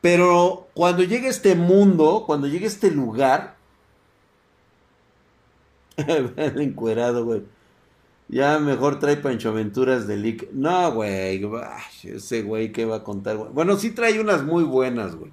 [0.00, 3.56] pero cuando llegue este mundo, cuando llegue este lugar,
[5.96, 7.53] el encuerado, güey.
[8.28, 10.50] Ya mejor trae Pancho Aventuras de Lick.
[10.52, 11.44] No, güey.
[12.02, 13.36] Ese güey que va a contar.
[13.36, 15.30] Bueno, sí trae unas muy buenas, güey.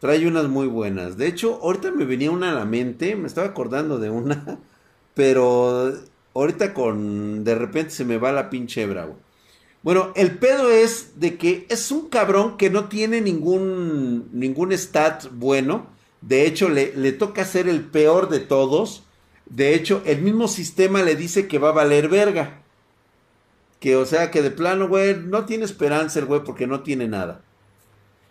[0.00, 1.16] Trae unas muy buenas.
[1.16, 3.16] De hecho, ahorita me venía una a la mente.
[3.16, 4.58] Me estaba acordando de una.
[5.14, 5.92] Pero
[6.34, 7.44] ahorita con.
[7.44, 9.08] De repente se me va la pinche hebra.
[9.82, 14.30] Bueno, el pedo es de que es un cabrón que no tiene ningún.
[14.32, 15.86] Ningún stat bueno.
[16.22, 19.04] De hecho, le, le toca ser el peor de todos
[19.46, 22.62] de hecho, el mismo sistema le dice que va a valer verga.
[23.80, 27.08] Que o sea que de plano, güey, no tiene esperanza el güey porque no tiene
[27.08, 27.42] nada.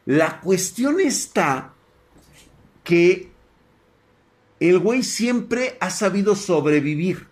[0.06, 1.74] La cuestión está
[2.84, 3.30] que
[4.60, 7.28] el güey siempre ha sabido sobrevivir.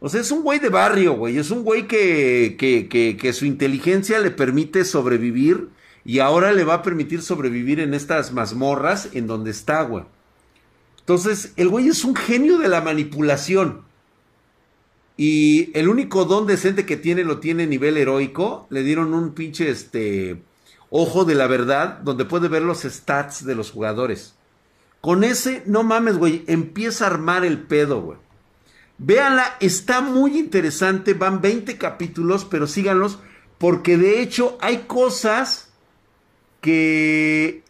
[0.00, 1.38] O sea, es un güey de barrio, güey.
[1.38, 5.70] Es un güey que, que, que, que, su inteligencia le permite sobrevivir
[6.04, 10.04] y ahora le va a permitir sobrevivir en estas mazmorras en donde está, güey.
[11.08, 13.80] Entonces, el güey es un genio de la manipulación.
[15.16, 18.66] Y el único don decente que tiene lo tiene a nivel heroico.
[18.68, 20.42] Le dieron un pinche este
[20.90, 24.34] ojo de la verdad donde puede ver los stats de los jugadores.
[25.00, 28.18] Con ese, no mames, güey, empieza a armar el pedo, güey.
[28.98, 33.18] Véanla, está muy interesante, van 20 capítulos, pero síganlos,
[33.56, 35.70] porque de hecho hay cosas
[36.60, 37.62] que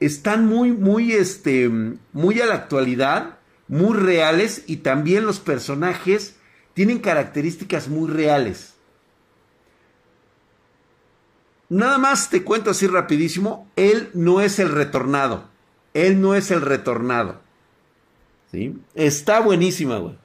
[0.00, 1.70] están muy, muy, este,
[2.12, 6.36] muy a la actualidad, muy reales, y también los personajes
[6.74, 8.74] tienen características muy reales.
[11.68, 15.48] Nada más te cuento así rapidísimo, él no es el retornado.
[15.92, 17.40] Él no es el retornado.
[18.50, 18.78] ¿Sí?
[18.94, 20.16] Está buenísima, güey.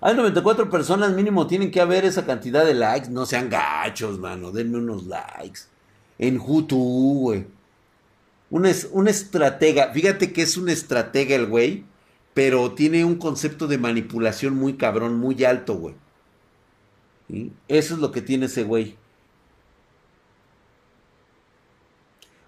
[0.00, 3.08] Hay 94 personas mínimo, tienen que haber esa cantidad de likes.
[3.08, 4.52] No sean gachos, mano.
[4.52, 5.60] Denme unos likes.
[6.18, 7.46] En YouTube, güey.
[8.54, 9.92] Un, estratega.
[9.92, 11.84] Fíjate que es un estratega el güey.
[12.34, 15.94] Pero tiene un concepto de manipulación muy cabrón, muy alto, güey.
[17.68, 18.96] Eso es lo que tiene ese güey.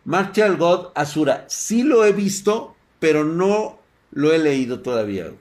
[0.05, 1.45] Marshall God Asura.
[1.49, 3.79] Sí lo he visto, pero no
[4.13, 5.33] lo he leído todavía.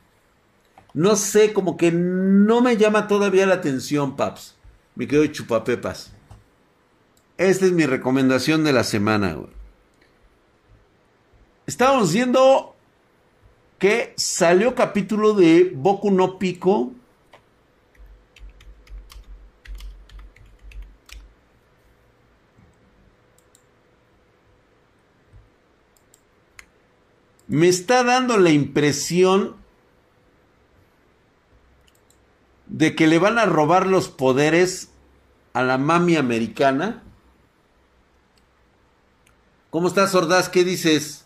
[0.93, 4.55] No sé, como que no me llama todavía la atención, Paps.
[4.95, 6.11] Me quedo chupapepas.
[7.37, 9.64] Esta es mi recomendación de la semana, güey.
[11.67, 12.75] Estábamos viendo
[13.79, 16.91] que salió capítulo de Boku no Pico
[27.47, 29.55] me está dando la impresión
[32.67, 34.89] de que le van a robar los poderes
[35.53, 37.03] a la mami americana.
[39.69, 40.49] ¿Cómo estás, Ordaz?
[40.49, 41.24] ¿Qué dices?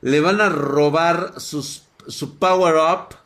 [0.00, 3.16] Le van a robar su power up.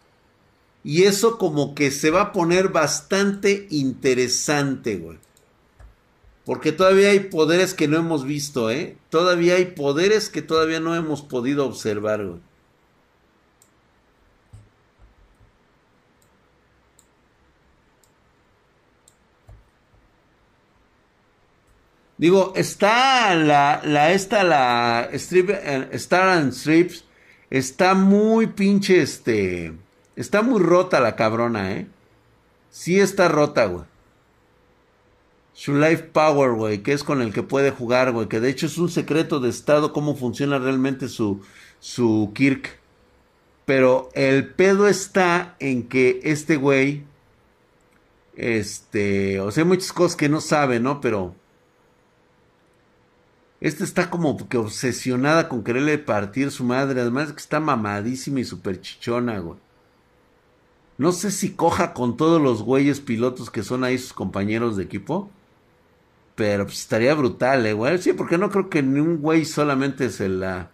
[0.85, 5.19] Y eso como que se va a poner bastante interesante, güey.
[6.45, 8.97] Porque todavía hay poderes que no hemos visto, ¿eh?
[9.11, 12.41] Todavía hay poderes que todavía no hemos podido observar, güey.
[22.19, 27.05] Digo, está la, la, esta, la strip, eh, Star and Strips,
[27.51, 29.73] está muy pinche, este,
[30.15, 31.87] está muy rota la cabrona, ¿eh?
[32.71, 33.85] Sí está rota, güey.
[35.53, 38.67] Su Life Power, güey, que es con el que puede jugar, güey, que de hecho
[38.67, 41.43] es un secreto de estado cómo funciona realmente su,
[41.81, 42.79] su Kirk.
[43.65, 47.05] Pero el pedo está en que este güey,
[48.35, 51.01] este, o sea, hay muchas cosas que no sabe, ¿no?
[51.01, 51.35] Pero
[53.63, 58.41] este está como que obsesionada con quererle partir su madre, además de que está mamadísima
[58.41, 59.59] y súper chichona, güey.
[60.99, 64.85] No sé si coja con todos los güeyes pilotos que son ahí sus compañeros de
[64.85, 65.31] equipo.
[66.35, 67.99] Pero pues, estaría brutal, eh, güey.
[67.99, 70.71] Sí, porque no creo que ni un güey solamente se la.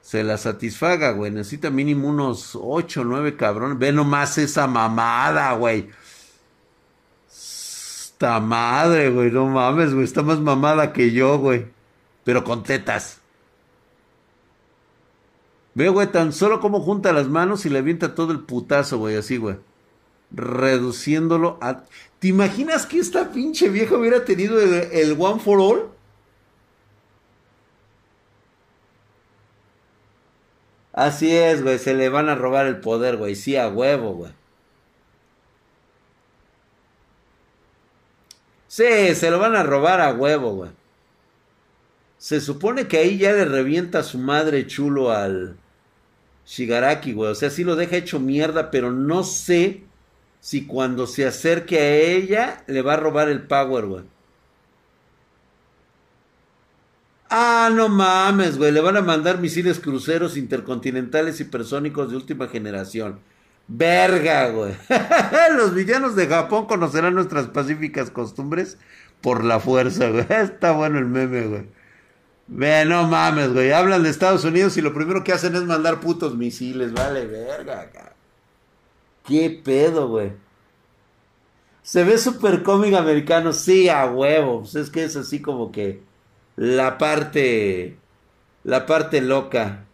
[0.00, 1.30] Se la satisfaga, güey.
[1.30, 3.78] Necesita mínimo unos 8 o 9 cabrones.
[3.78, 5.90] Ve nomás esa mamada, güey.
[8.20, 9.30] Esta madre, güey.
[9.30, 10.04] No mames, güey.
[10.04, 11.66] Está más mamada que yo, güey.
[12.22, 13.20] Pero con tetas.
[15.74, 19.16] Ve, güey, tan solo como junta las manos y le avienta todo el putazo, güey.
[19.16, 19.56] Así, güey
[20.32, 21.84] reduciéndolo a...
[22.18, 25.88] ¿Te imaginas que esta pinche vieja hubiera tenido el, One for All?
[30.92, 34.32] Así es, güey, se le van a robar el poder, güey, sí, a huevo, güey.
[38.70, 40.70] Sí, se lo van a robar a huevo, güey.
[42.18, 45.56] Se supone que ahí ya le revienta a su madre chulo al
[46.46, 47.32] Shigaraki, güey.
[47.32, 49.82] O sea, sí lo deja hecho mierda, pero no sé
[50.40, 54.04] si cuando se acerque a ella le va a robar el power, güey.
[57.28, 58.72] Ah, no mames, güey.
[58.72, 63.20] Le van a mandar misiles cruceros intercontinentales hipersónicos de última generación.
[63.72, 64.74] Verga, güey.
[65.56, 68.78] Los villanos de Japón conocerán nuestras pacíficas costumbres
[69.20, 70.26] por la fuerza, güey.
[70.28, 71.68] Está bueno el meme, güey.
[72.48, 73.70] Ve, no mames, güey.
[73.70, 76.92] Hablan de Estados Unidos y lo primero que hacen es mandar putos misiles.
[76.92, 78.12] Vale, verga, cabrón.
[79.24, 80.32] ¿Qué pedo, güey?
[81.82, 84.62] Se ve súper cómic americano, sí, a huevo.
[84.62, 86.02] Pues es que es así como que
[86.56, 87.96] la parte,
[88.64, 89.84] la parte loca.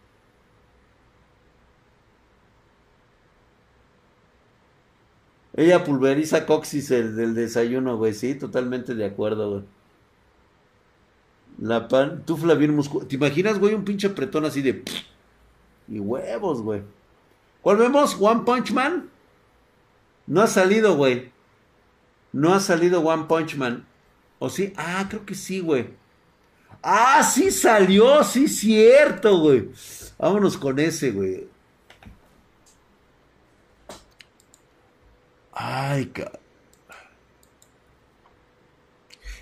[5.57, 8.13] Ella pulveriza coxis el del desayuno, güey.
[8.13, 9.63] Sí, totalmente de acuerdo, güey.
[11.59, 13.09] La pan, tufla bien musculosa.
[13.09, 14.83] ¿Te imaginas, güey, un pinche pretón así de...
[15.89, 16.83] Y huevos, güey.
[17.63, 18.17] ¿Cuál vemos?
[18.21, 19.09] One Punch Man.
[20.27, 21.33] No ha salido, güey.
[22.33, 23.87] No ha salido One Punch Man.
[24.39, 24.75] ¿O sí?
[24.77, 25.89] Ah, creo que sí, güey.
[26.83, 29.71] Ah, sí salió, sí cierto, güey.
[30.19, 31.49] Vámonos con ese, güey.
[35.57, 36.41] Ay, cabrón.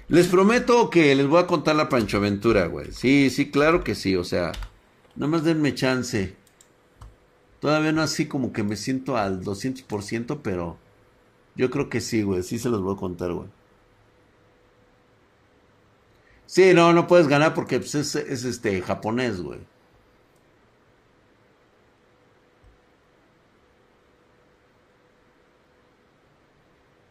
[0.09, 2.93] Les prometo que les voy a contar la Pancho Aventura, güey.
[2.93, 4.15] Sí, sí, claro que sí.
[4.17, 4.53] O sea,
[5.17, 6.37] nada más denme chance.
[7.61, 10.79] Todavía no así como que me siento al 200%, pero
[11.57, 12.43] yo creo que sí, güey.
[12.45, 13.49] Sí se los voy a contar, güey.
[16.47, 19.61] Sí, no, no puedes ganar porque pues, es, es este japonés, güey.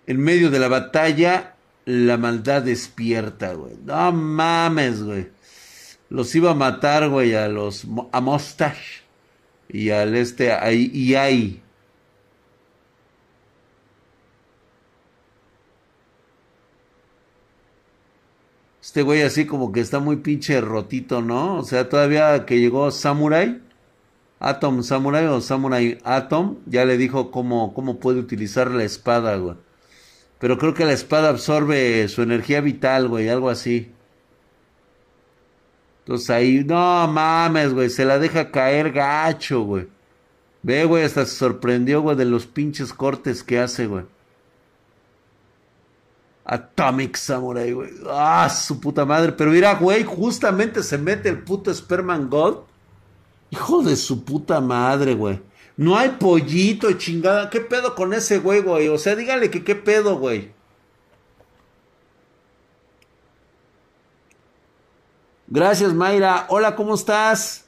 [0.07, 3.75] En medio de la batalla, la maldad despierta, güey.
[3.85, 5.29] No mames, güey.
[6.09, 9.03] Los iba a matar, güey, a los a Mustache
[9.69, 11.63] y al este y ahí.
[18.81, 21.57] Este güey así como que está muy pinche rotito, ¿no?
[21.57, 23.61] O sea, todavía que llegó Samurai,
[24.39, 29.55] Atom Samurai o Samurai Atom, ya le dijo cómo, cómo puede utilizar la espada, güey.
[30.43, 33.93] Pero creo que la espada absorbe su energía vital, güey, algo así.
[35.99, 39.87] Entonces ahí, no mames, güey, se la deja caer gacho, güey.
[40.61, 44.03] Ve, güey, hasta se sorprendió, güey, de los pinches cortes que hace, güey.
[46.43, 47.91] Atomic Samurai, güey.
[48.09, 49.31] Ah, su puta madre.
[49.31, 52.57] Pero mira, güey, justamente se mete el puto Sperman Gold.
[53.49, 55.39] Hijo de su puta madre, güey.
[55.76, 57.49] No hay pollito, chingada.
[57.49, 58.89] ¿Qué pedo con ese güey, güey?
[58.89, 60.51] O sea, dígale que qué pedo, güey.
[65.47, 66.45] Gracias, Mayra.
[66.49, 67.65] Hola, ¿cómo estás?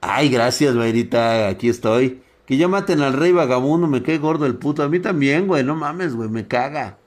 [0.00, 1.48] Ay, gracias, Mayrita.
[1.48, 2.22] Aquí estoy.
[2.46, 3.86] Que ya maten al rey vagabundo.
[3.86, 4.82] Me cae gordo el puto.
[4.82, 5.64] A mí también, güey.
[5.64, 6.28] No mames, güey.
[6.28, 6.98] Me caga.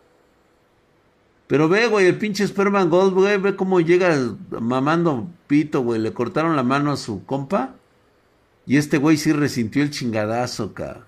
[1.47, 3.37] Pero ve, güey, el pinche Sperman Gold, güey.
[3.37, 4.17] Ve cómo llega
[4.49, 6.01] mamando pito, güey.
[6.01, 7.75] Le cortaron la mano a su compa.
[8.67, 11.07] Y este güey sí resintió el chingadazo, ca.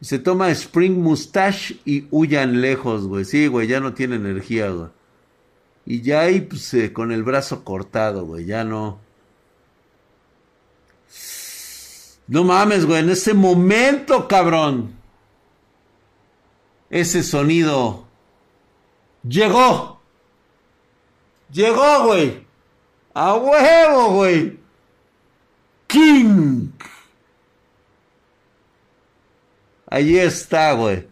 [0.00, 3.24] Se toma Spring Mustache y huyan lejos, güey.
[3.24, 4.88] Sí, güey, ya no tiene energía, güey.
[5.84, 9.00] Y ya ahí, pues, con el brazo cortado, güey, ya no.
[12.28, 14.94] No mames, güey, en ese momento, cabrón.
[16.88, 18.06] Ese sonido.
[19.24, 20.00] Llegó.
[21.50, 22.45] Llegó, güey.
[23.18, 24.58] A huevo, güey.
[25.86, 26.68] King.
[29.86, 31.06] Ahí está, güey.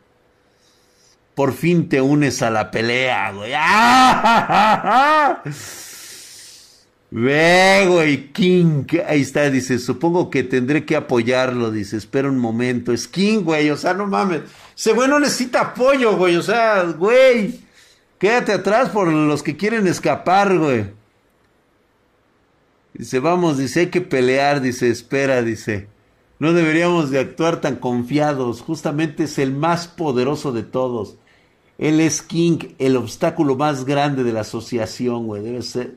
[1.34, 3.52] Por fin te unes a la pelea, güey.
[3.56, 5.42] ¡Ah!
[7.10, 8.84] Ve, güey, King.
[9.08, 9.78] Ahí está, dice.
[9.78, 11.96] Supongo que tendré que apoyarlo, dice.
[11.96, 12.92] Espera un momento.
[12.92, 13.70] Es King, güey.
[13.70, 14.42] O sea, no mames.
[14.76, 16.36] Ese güey no necesita apoyo, güey.
[16.36, 17.60] O sea, güey.
[18.18, 21.02] Quédate atrás por los que quieren escapar, güey.
[22.94, 25.88] Dice, vamos, dice, hay que pelear, dice, espera, dice.
[26.38, 28.60] No deberíamos de actuar tan confiados.
[28.60, 31.16] Justamente es el más poderoso de todos.
[31.78, 35.42] Él es King, el obstáculo más grande de la asociación, güey.
[35.42, 35.96] Debe ser.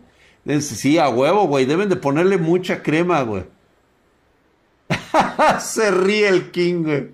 [0.62, 1.66] sí, a huevo, güey.
[1.66, 3.44] Deben de ponerle mucha crema, güey.
[5.60, 7.10] Se ríe el King, güey.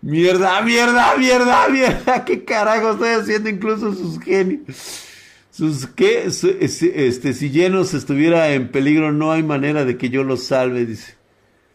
[0.00, 2.24] Mierda, mierda, mierda, mierda.
[2.24, 5.11] ¿Qué carajo estoy haciendo incluso sus genios?
[5.52, 10.38] Sus que este si llenos estuviera en peligro no hay manera de que yo lo
[10.38, 11.14] salve dice.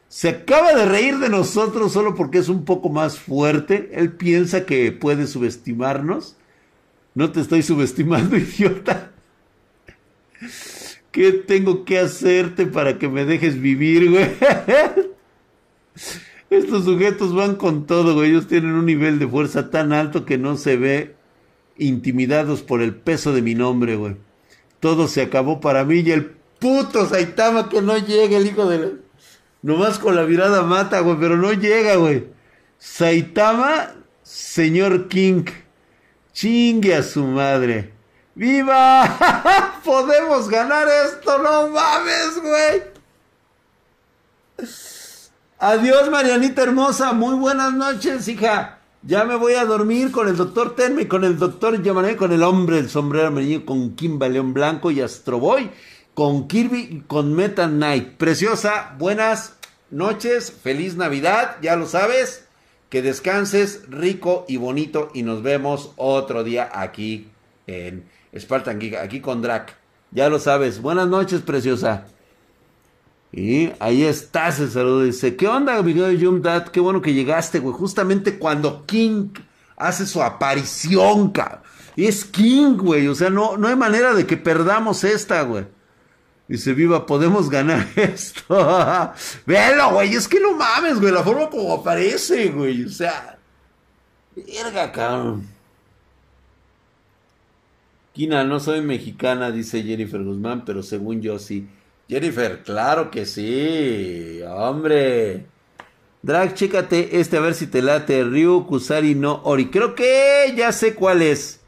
[0.09, 3.91] Se acaba de reír de nosotros solo porque es un poco más fuerte.
[3.93, 6.37] Él piensa que puede subestimarnos.
[7.13, 9.11] No te estoy subestimando idiota.
[11.11, 14.29] Qué tengo que hacerte para que me dejes vivir güey
[16.49, 18.31] estos sujetos van con todo güey.
[18.31, 21.16] Ellos tienen un nivel de fuerza tan alto que no se ve
[21.79, 24.15] intimidados por el peso de mi nombre, güey.
[24.79, 26.25] Todo se acabó para mí y el
[26.59, 28.87] puto Saitama que no llega, el hijo de la...
[29.61, 32.27] Nomás con la mirada mata, güey, pero no llega, güey.
[32.77, 35.45] Saitama, señor King.
[36.31, 37.93] Chingue a su madre.
[38.35, 39.79] ¡Viva!
[39.83, 41.39] ¡Podemos ganar esto!
[41.39, 42.83] ¡No mames, güey!
[45.57, 47.13] Adiós, Marianita hermosa.
[47.13, 48.76] Muy buenas noches, hija.
[49.03, 52.43] Ya me voy a dormir con el doctor Tenme, con el doctor Yamané, con el
[52.43, 55.69] hombre del sombrero amarillo, con Kimba León Blanco y Astroboy,
[56.13, 58.17] con Kirby y con Meta Knight.
[58.17, 59.55] Preciosa, buenas
[59.91, 62.45] noches, feliz Navidad, ya lo sabes.
[62.89, 67.27] Que descanses rico y bonito y nos vemos otro día aquí
[67.67, 68.05] en
[68.37, 69.77] Spartan Geek, aquí con Drac.
[70.11, 70.81] Ya lo sabes.
[70.81, 72.05] Buenas noches, preciosa.
[73.37, 75.03] Y ahí está ese saludo.
[75.03, 76.69] Dice, ¿qué onda, amigo de Dad?
[76.69, 77.75] Qué bueno que llegaste, güey.
[77.75, 79.29] Justamente cuando King
[79.75, 81.59] hace su aparición, cabrón.
[81.95, 83.07] Es King, güey.
[83.07, 85.67] O sea, no, no hay manera de que perdamos esta, güey.
[86.47, 89.13] Dice, viva, podemos ganar esto.
[89.45, 90.15] Velo, güey.
[90.15, 91.13] Es que no mames, güey.
[91.13, 92.85] La forma como aparece, güey.
[92.85, 93.37] O sea.
[94.35, 95.47] Verga, cabrón.
[98.13, 101.67] Kina, no soy mexicana, dice Jennifer Guzmán, pero según yo sí.
[102.07, 104.41] Jennifer, claro que sí.
[104.47, 105.45] Hombre.
[106.21, 108.23] Drag, chécate este a ver si te late.
[108.23, 109.69] Ryu Kusari no Ori.
[109.69, 111.59] Creo que ya sé cuál es.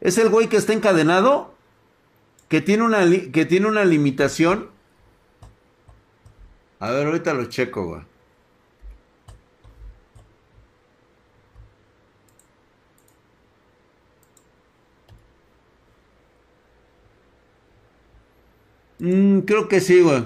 [0.00, 1.54] ¿Es el güey que está encadenado?
[2.48, 4.70] Que tiene una, que tiene una limitación.
[6.80, 8.02] A ver, ahorita lo checo, güey.
[18.98, 20.24] Mm, creo que sí, güey.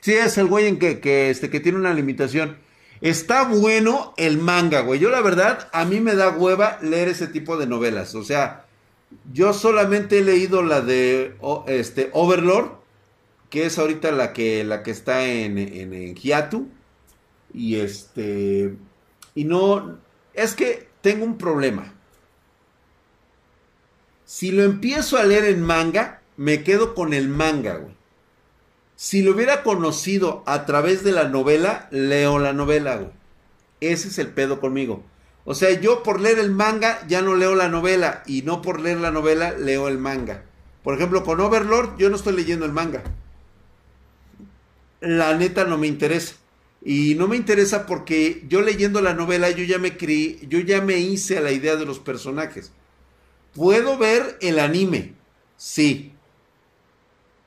[0.00, 2.58] Sí, es el güey en que, que, este, que tiene una limitación.
[3.00, 5.00] Está bueno el manga, güey.
[5.00, 8.14] Yo la verdad, a mí me da hueva leer ese tipo de novelas.
[8.14, 8.66] O sea,
[9.32, 12.70] yo solamente he leído la de este, Overlord,
[13.50, 16.68] que es ahorita la que, la que está en, en, en Hiatu.
[17.52, 18.74] Y este...
[19.34, 19.98] Y no...
[20.34, 21.92] Es que tengo un problema.
[24.24, 27.94] Si lo empiezo a leer en manga, me quedo con el manga, güey.
[28.96, 33.12] Si lo hubiera conocido a través de la novela, leo la novela, güey.
[33.80, 35.04] Ese es el pedo conmigo.
[35.44, 38.80] O sea, yo por leer el manga ya no leo la novela y no por
[38.80, 40.42] leer la novela leo el manga.
[40.82, 43.04] Por ejemplo, con Overlord yo no estoy leyendo el manga.
[44.98, 46.34] La neta no me interesa.
[46.84, 50.80] Y no me interesa porque yo leyendo la novela yo ya me creí, yo ya
[50.80, 52.72] me hice a la idea de los personajes.
[53.54, 55.14] ¿Puedo ver el anime?
[55.56, 56.11] Sí.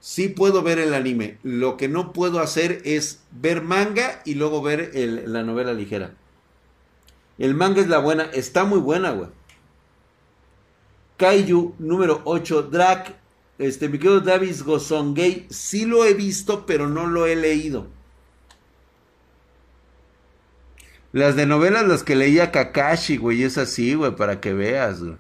[0.06, 1.39] Sí puedo ver el anime.
[1.41, 6.14] Lo que no puedo hacer es ver manga y luego ver la novela ligera.
[7.39, 8.26] El manga es la buena.
[8.26, 9.32] Está muy buena, güey.
[11.18, 12.70] Kaiju número 8.
[12.72, 13.16] Drag.
[13.58, 15.47] Este, mi querido Davis Gosongay.
[15.49, 17.88] Sí lo he visto, pero no lo he leído.
[21.14, 23.41] Las de novelas, las que leía Kakashi, güey.
[23.41, 25.18] Es así, güey, para que veas, güey.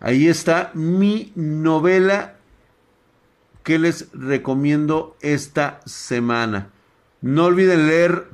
[0.00, 2.36] Ahí está mi novela
[3.64, 6.70] que les recomiendo esta semana.
[7.20, 8.28] No olviden leer,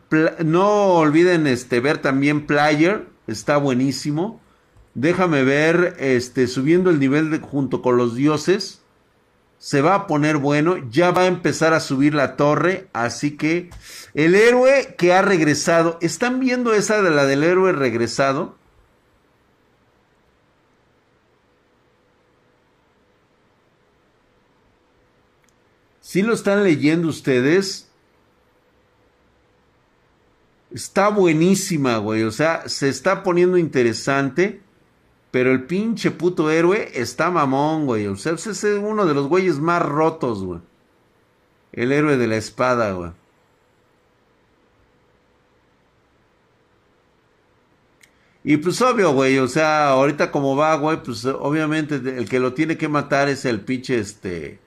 [0.44, 4.40] no olviden este, ver también Player, está buenísimo.
[4.94, 8.82] Déjame ver, este, subiendo el nivel junto con los dioses.
[9.58, 13.70] Se va a poner bueno, ya va a empezar a subir la torre, así que
[14.12, 18.56] el héroe que ha regresado, ¿están viendo esa de la del héroe regresado?
[26.14, 27.88] Si lo están leyendo ustedes,
[30.72, 32.22] está buenísima, güey.
[32.22, 34.60] O sea, se está poniendo interesante.
[35.32, 38.06] Pero el pinche puto héroe está mamón, güey.
[38.06, 40.60] O sea, es uno de los güeyes más rotos, güey.
[41.72, 43.10] El héroe de la espada, güey.
[48.44, 52.54] Y pues obvio, güey, o sea, ahorita como va, güey, pues obviamente el que lo
[52.54, 54.62] tiene que matar es el pinche este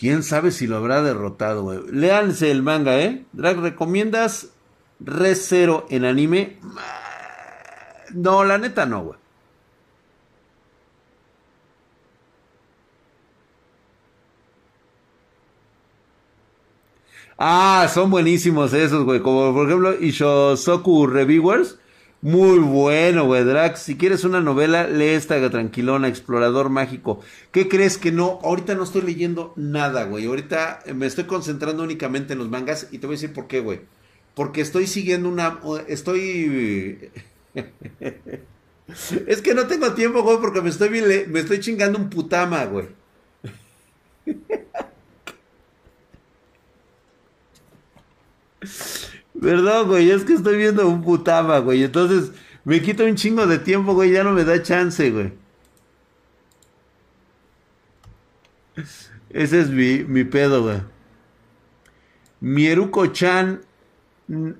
[0.00, 1.80] ¿Quién sabe si lo habrá derrotado, güey?
[1.92, 3.26] Léanse el manga, ¿eh?
[3.34, 4.48] Drag, ¿recomiendas
[4.98, 6.58] Re Zero en anime?
[8.14, 9.18] No, la neta no, güey.
[17.36, 19.20] Ah, son buenísimos esos, güey.
[19.20, 21.78] Como por ejemplo Ishosoku Reviewers.
[22.22, 23.80] Muy bueno, güey, Drax.
[23.80, 27.20] Si quieres una novela, lee esta tranquilona, Explorador Mágico.
[27.50, 28.38] ¿Qué crees que no?
[28.42, 30.26] Ahorita no estoy leyendo nada, güey.
[30.26, 33.60] Ahorita me estoy concentrando únicamente en los mangas y te voy a decir por qué,
[33.60, 33.80] güey.
[34.34, 35.60] Porque estoy siguiendo una...
[35.88, 37.10] Estoy...
[39.26, 40.90] es que no tengo tiempo, güey, porque me estoy,
[41.28, 42.88] me estoy chingando un putama, güey.
[49.40, 50.10] ¿Verdad, güey?
[50.10, 51.82] Es que estoy viendo un putama, güey.
[51.82, 52.30] Entonces
[52.64, 54.12] me quita un chingo de tiempo, güey.
[54.12, 55.32] Ya no me da chance, güey.
[59.30, 60.82] Ese es mi, mi pedo, güey.
[62.40, 63.62] Mieruko-chan.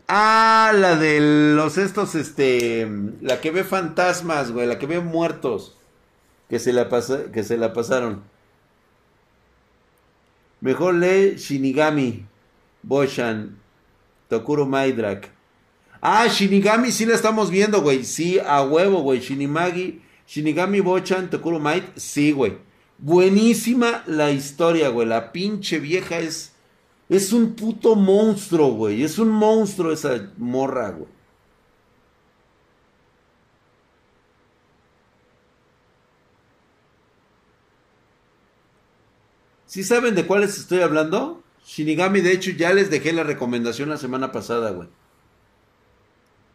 [0.09, 2.89] Ah, la de los estos, este.
[3.21, 4.67] La que ve fantasmas, güey.
[4.67, 5.77] La que ve muertos.
[6.49, 6.89] Que se la,
[7.33, 8.23] que se la pasaron.
[10.63, 12.25] Mejor lee Shinigami.
[12.83, 13.60] Boshan.
[14.31, 15.29] Tokuro Maidrak.
[16.01, 18.05] Ah, Shinigami sí la estamos viendo, güey.
[18.05, 19.21] Sí, a huevo, güey.
[19.21, 22.57] Shinimagi, Shinigami Bochan, Tokuro Might, sí, güey.
[22.99, 25.07] Buenísima la historia, güey.
[25.07, 26.53] La pinche vieja es.
[27.09, 29.03] Es un puto monstruo, güey.
[29.03, 31.09] Es un monstruo esa morra, güey.
[39.67, 41.40] ¿Sí saben de cuáles estoy hablando?
[41.71, 44.89] Shinigami, de hecho, ya les dejé la recomendación la semana pasada, güey.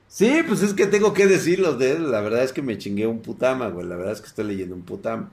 [0.09, 2.11] Sí, pues es que tengo que decirlo de él.
[2.11, 3.87] La verdad es que me chingué un putama, güey.
[3.87, 5.31] La verdad es que estoy leyendo un putama.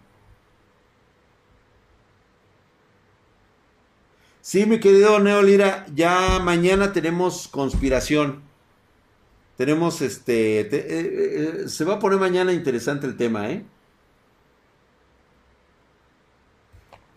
[4.41, 8.41] Sí, mi querido Neo Lira, ya mañana tenemos conspiración.
[9.57, 10.61] Tenemos este.
[10.61, 13.65] Eh, eh, eh, se va a poner mañana interesante el tema, ¿eh?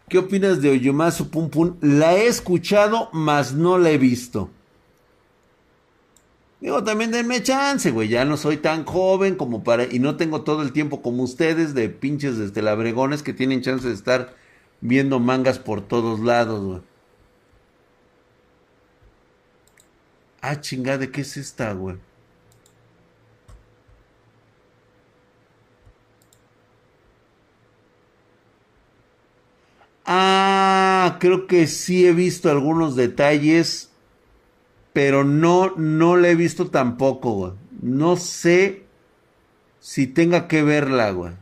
[0.07, 1.77] ¿Qué opinas de Oyomasu Pum Pum?
[1.81, 4.51] La he escuchado, mas no la he visto.
[6.61, 8.07] Digo, también denme chance, güey.
[8.07, 9.83] Ya no soy tan joven como para.
[9.85, 13.87] Y no tengo todo el tiempo como ustedes de pinches desde labregones que tienen chance
[13.87, 14.35] de estar
[14.81, 16.81] viendo mangas por todos lados, güey.
[20.41, 21.97] Ah, chingada, ¿de qué es esta, güey?
[30.05, 33.89] Ah, creo que sí he visto algunos detalles,
[34.93, 37.51] pero no, no la he visto tampoco, güey.
[37.81, 38.83] No sé
[39.79, 41.33] si tenga que verla, güey.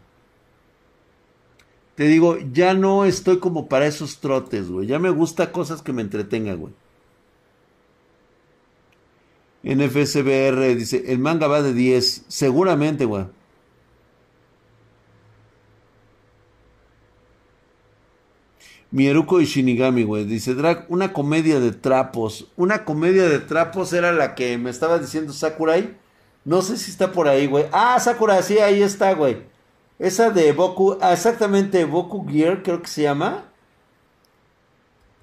[1.96, 4.88] Te digo, ya no estoy como para esos trotes, güey.
[4.88, 6.74] Ya me gusta cosas que me entretengan, güey.
[9.64, 12.26] NFSBR dice, el manga va de 10.
[12.28, 13.26] Seguramente, güey.
[18.94, 20.24] Mieruko y Shinigami, güey.
[20.26, 22.48] Dice Drag, una comedia de trapos.
[22.56, 25.98] Una comedia de trapos era la que me estaba diciendo Sakurai.
[26.46, 27.66] No sé si está por ahí, güey.
[27.72, 29.38] Ah, Sakurai, sí, ahí está, güey.
[29.98, 33.46] Esa de Boku, ah, exactamente, Boku Gear, creo que se llama.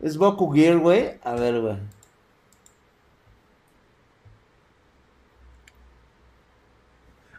[0.01, 1.21] Es Boku Gear, güey.
[1.23, 1.77] A ver, güey.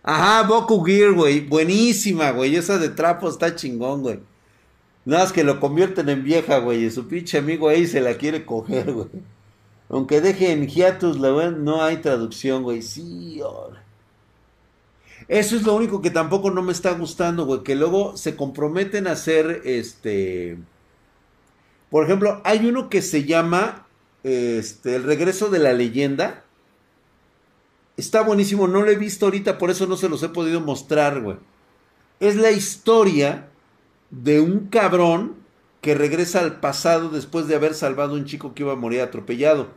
[0.02, 1.42] Ajá, Boku Gear, güey.
[1.42, 2.56] Buenísima, güey.
[2.56, 4.31] Esa de trapos está chingón, güey.
[5.06, 6.86] Nada más que lo convierten en vieja, güey.
[6.86, 9.08] Y su pinche amigo ahí se la quiere coger, güey.
[9.90, 12.82] Aunque deje en hiatus, la no hay traducción, güey.
[12.82, 13.42] Sí.
[15.28, 17.64] Eso es lo único que tampoco no me está gustando, güey.
[17.64, 20.58] Que luego se comprometen a hacer este.
[21.90, 23.86] Por ejemplo, hay uno que se llama
[24.24, 26.46] este, El regreso de la leyenda.
[27.98, 31.22] Está buenísimo, no lo he visto ahorita, por eso no se los he podido mostrar,
[31.22, 31.38] güey.
[32.20, 33.51] Es la historia
[34.12, 35.36] de un cabrón
[35.82, 39.02] que regresa al pasado después de haber salvado a un chico que iba a morir
[39.02, 39.70] atropellado.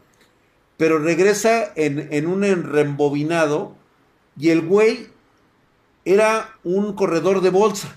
[0.77, 3.77] Pero regresa en, en un rembobinado
[4.39, 5.07] y el güey
[6.05, 7.97] era un corredor de bolsa.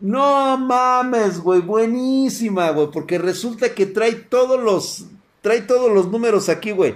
[0.00, 5.06] No mames, güey, buenísima, güey, porque resulta que trae todos los
[5.40, 6.94] trae todos los números aquí, güey.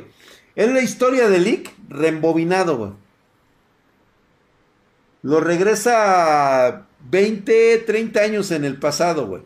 [0.55, 2.93] Es la historia de Lick rembobinado, güey.
[5.23, 9.43] Lo regresa 20, 30 años en el pasado, güey.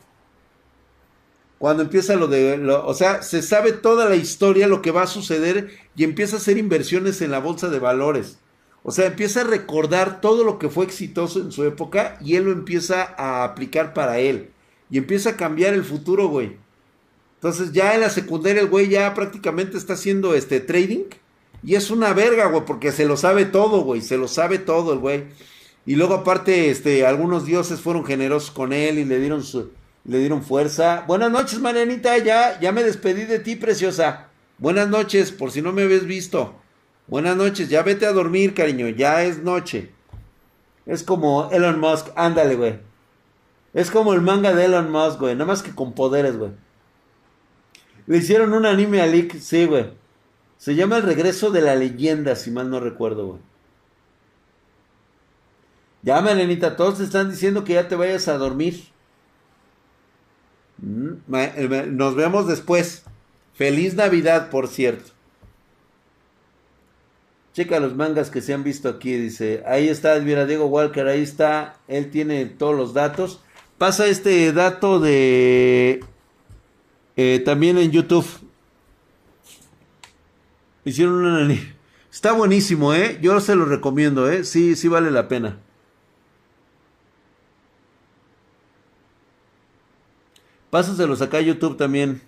[1.58, 5.06] Cuando empieza lo de, o sea, se sabe toda la historia, lo que va a
[5.06, 8.38] suceder y empieza a hacer inversiones en la bolsa de valores.
[8.82, 12.44] O sea, empieza a recordar todo lo que fue exitoso en su época y él
[12.44, 14.50] lo empieza a aplicar para él.
[14.90, 16.56] Y empieza a cambiar el futuro, güey.
[17.36, 21.04] Entonces ya en la secundaria el güey ya prácticamente está haciendo este trading.
[21.62, 24.02] Y es una verga, güey, porque se lo sabe todo, güey.
[24.02, 25.24] Se lo sabe todo el güey.
[25.85, 29.72] Y luego aparte, este, algunos dioses fueron generosos con él y le dieron su,
[30.05, 31.05] le dieron fuerza.
[31.07, 34.28] Buenas noches, Marianita, ya, ya me despedí de ti, preciosa.
[34.59, 36.55] Buenas noches, por si no me habías visto.
[37.09, 39.91] Buenas noches, ya vete a dormir, cariño, ya es noche.
[40.87, 42.78] Es como Elon Musk, ándale, güey.
[43.74, 46.53] Es como el manga de Elon Musk, güey, nada más que con poderes, güey.
[48.07, 49.91] Le hicieron un anime a sí, güey.
[50.59, 53.41] Se llama El regreso de la leyenda, si mal no recuerdo, güey.
[56.03, 58.82] Ya, Melenita, todos te están diciendo que ya te vayas a dormir.
[60.78, 63.05] Mm, eh, nos vemos después.
[63.55, 65.12] Feliz Navidad, por cierto.
[67.55, 69.62] Checa los mangas que se han visto aquí, dice.
[69.66, 71.76] Ahí está, mira, Diego Walker, ahí está.
[71.86, 73.40] Él tiene todos los datos.
[73.78, 76.03] Pasa este dato de...
[77.16, 78.26] Eh, también en YouTube.
[80.84, 81.57] Hicieron una...
[82.11, 83.18] Está buenísimo, ¿eh?
[83.20, 84.44] Yo se lo recomiendo, ¿eh?
[84.44, 85.59] Sí, sí vale la pena.
[90.72, 92.22] Pásaselos acá a YouTube también.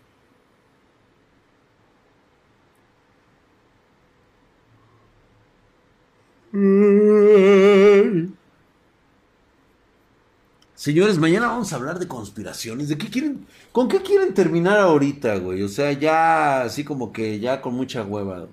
[10.75, 12.91] Señores, mañana vamos a hablar de conspiraciones.
[12.91, 13.47] ¿De qué quieren?
[13.73, 15.63] ¿Con qué quieren terminar ahorita, güey?
[15.63, 18.49] O sea, ya así como que ya con mucha hueva.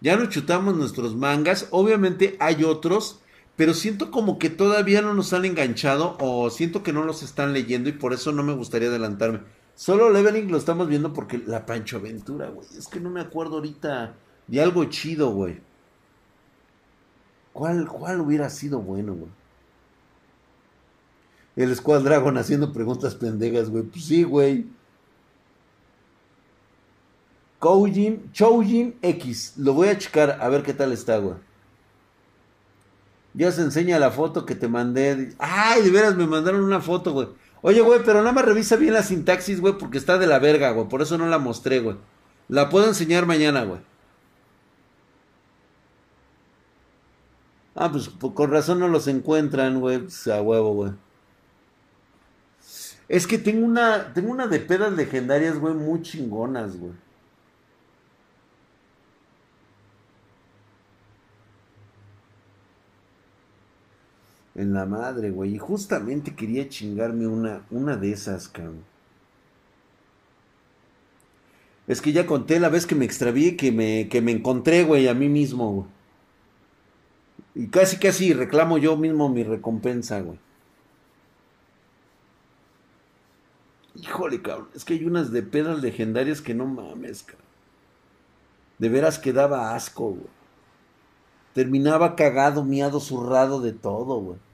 [0.00, 1.66] Ya nos chutamos nuestros mangas.
[1.72, 3.18] Obviamente hay otros,
[3.58, 7.52] pero siento como que todavía no nos han enganchado o siento que no los están
[7.52, 9.40] leyendo y por eso no me gustaría adelantarme.
[9.74, 12.68] Solo Leveling lo estamos viendo porque la Pancho Aventura, güey.
[12.78, 14.14] Es que no me acuerdo ahorita
[14.46, 15.58] de algo chido, güey.
[17.52, 19.32] ¿Cuál, ¿Cuál hubiera sido bueno, güey?
[21.56, 23.82] El Squad Dragon haciendo preguntas pendejas, güey.
[23.82, 24.66] Pues sí, güey.
[27.58, 29.54] Koujin, Choujin X.
[29.56, 31.47] Lo voy a checar a ver qué tal está, güey.
[33.38, 35.34] Se enseña la foto que te mandé.
[35.38, 37.28] Ay, de veras me mandaron una foto, güey.
[37.62, 40.70] Oye, güey, pero nada más revisa bien la sintaxis, güey, porque está de la verga,
[40.72, 40.88] güey.
[40.88, 41.96] Por eso no la mostré, güey.
[42.48, 43.80] La puedo enseñar mañana, güey.
[47.74, 50.00] Ah, pues con razón no los encuentran, güey.
[50.00, 50.92] Pues, a huevo, güey.
[53.08, 56.92] Es que tengo una, tengo una de pedas legendarias, güey, muy chingonas, güey.
[64.58, 65.54] En la madre, güey.
[65.54, 68.82] Y justamente quería chingarme una, una de esas, cabrón.
[71.86, 75.06] Es que ya conté la vez que me extravié que me, que me encontré, güey,
[75.06, 75.86] a mí mismo, güey.
[77.54, 80.40] Y casi, casi reclamo yo mismo mi recompensa, güey.
[83.94, 84.70] Híjole, cabrón.
[84.74, 87.46] Es que hay unas de pedas legendarias que no mames, cabrón.
[88.78, 90.30] De veras que daba asco, güey.
[91.54, 94.47] Terminaba cagado, miado, zurrado de todo, güey.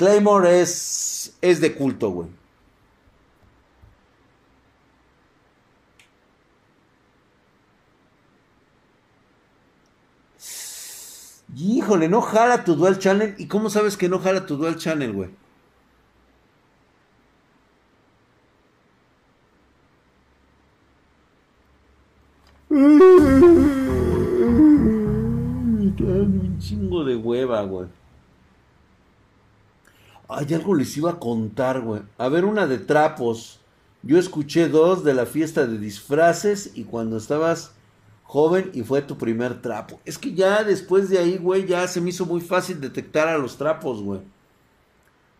[0.00, 2.28] Claymore es, es de culto, güey.
[11.54, 13.34] Híjole, no jala tu dual channel.
[13.36, 15.28] ¿Y cómo sabes que no jala tu dual channel, güey?
[25.90, 27.99] Un chingo de hueva, güey.
[30.32, 32.02] Ay, algo les iba a contar, güey.
[32.16, 33.60] A ver, una de trapos.
[34.02, 37.72] Yo escuché dos de la fiesta de disfraces y cuando estabas
[38.22, 40.00] joven y fue tu primer trapo.
[40.04, 43.38] Es que ya después de ahí, güey, ya se me hizo muy fácil detectar a
[43.38, 44.20] los trapos, güey.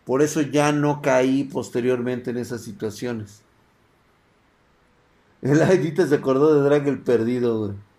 [0.03, 3.43] Por eso ya no caí posteriormente en esas situaciones.
[5.41, 7.90] El Aguita se acordó de Drag el perdido, güey.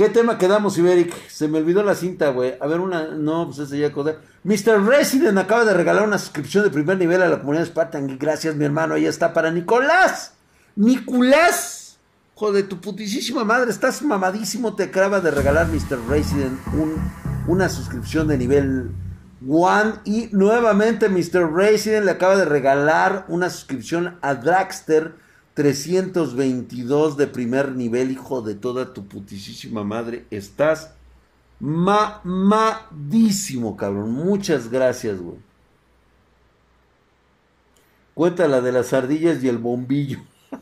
[0.00, 1.12] ¿Qué tema quedamos, Iberic?
[1.28, 2.54] Se me olvidó la cinta, güey.
[2.58, 3.08] A ver, una.
[3.08, 4.16] No, pues ese ya acordé.
[4.44, 4.82] Mr.
[4.82, 8.16] Resident acaba de regalar una suscripción de primer nivel a la comunidad Spartan.
[8.18, 8.94] Gracias, mi hermano.
[8.94, 10.32] Ahí está para Nicolás.
[10.74, 11.98] Nicolás.
[12.34, 13.70] Joder, tu putísima madre.
[13.70, 14.74] Estás mamadísimo.
[14.74, 15.98] Te acaba de regalar Mr.
[16.08, 16.94] Resident un,
[17.46, 18.92] una suscripción de nivel
[19.46, 21.52] One y nuevamente Mr.
[21.52, 25.16] Resident le acaba de regalar una suscripción a Dragster
[25.60, 30.24] 322 de primer nivel, hijo de toda tu putísima madre.
[30.30, 30.94] Estás
[31.58, 34.10] mamadísimo, cabrón.
[34.10, 35.36] Muchas gracias, güey.
[38.14, 40.20] Cuenta la de las ardillas y el bombillo.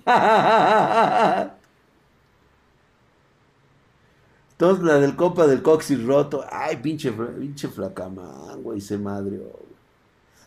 [4.51, 6.44] Entonces la del compa del coxis roto.
[6.51, 9.40] Ay, pinche, pinche flacamán, güey, se madre.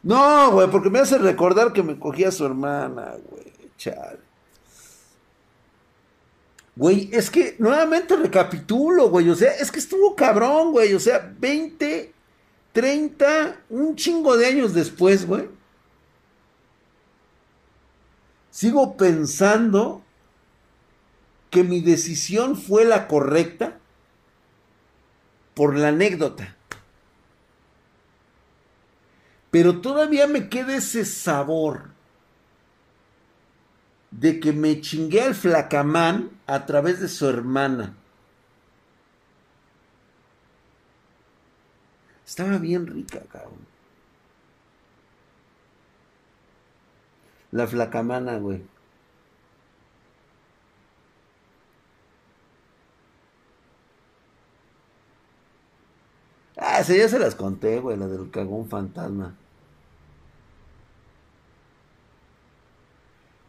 [0.04, 3.54] No, güey, porque me hace recordar que me cogía su hermana, güey.
[3.78, 4.31] Chale.
[6.82, 9.30] Güey, es que nuevamente recapitulo, güey.
[9.30, 10.96] O sea, es que estuvo cabrón, güey.
[10.96, 12.12] O sea, 20,
[12.72, 15.48] 30, un chingo de años después, güey.
[18.50, 20.02] Sigo pensando
[21.52, 23.78] que mi decisión fue la correcta
[25.54, 26.58] por la anécdota.
[29.52, 31.91] Pero todavía me queda ese sabor
[34.12, 37.96] de que me chingué al flacamán a través de su hermana.
[42.26, 43.60] Estaba bien rica, cabrón.
[47.52, 48.64] La flacamana, güey.
[56.58, 59.36] Ah, esa ya se las conté, güey, la del cagón fantasma.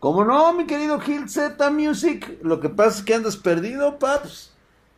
[0.03, 4.51] Como no, mi querido Gil Z Music, lo que pasa es que andas perdido, paps.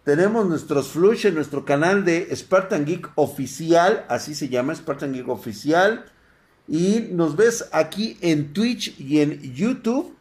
[0.02, 5.28] Tenemos nuestros flush en nuestro canal de Spartan Geek Oficial, así se llama, Spartan Geek
[5.28, 6.06] Oficial.
[6.66, 10.16] Y nos ves aquí en Twitch y en YouTube.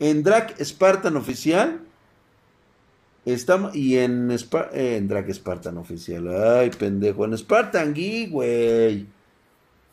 [0.00, 1.82] en Drag Spartan Oficial.
[3.24, 4.36] Estamos, y en,
[4.72, 6.26] en Drag Spartan Oficial.
[6.28, 7.24] Ay, pendejo.
[7.24, 9.06] En Spartan Geek, güey.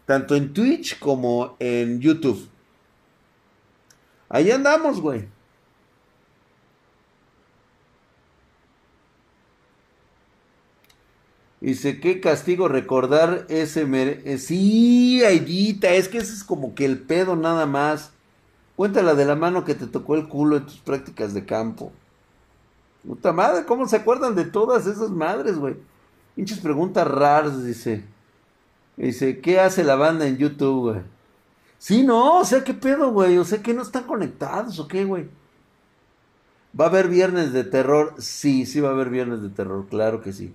[0.07, 2.49] Tanto en Twitch como en YouTube.
[4.30, 5.28] Ahí andamos, güey.
[11.62, 13.86] Dice, qué castigo recordar ese...
[13.92, 18.12] Eh, sí, Aidita, es que ese es como que el pedo nada más.
[18.78, 21.92] Cuéntala de la mano que te tocó el culo en tus prácticas de campo.
[23.06, 25.76] Puta madre, ¿cómo se acuerdan de todas esas madres, güey?
[26.36, 28.06] Pinches preguntas raras, dice.
[28.96, 31.02] Dice, ¿qué hace la banda en YouTube, güey?
[31.80, 33.38] Sí, no, o sea, ¿qué pedo, güey?
[33.38, 35.30] O sea, que no están conectados, ¿o qué, güey?
[36.80, 38.14] ¿Va a haber viernes de terror?
[38.20, 40.54] Sí, sí va a haber viernes de terror, claro que sí.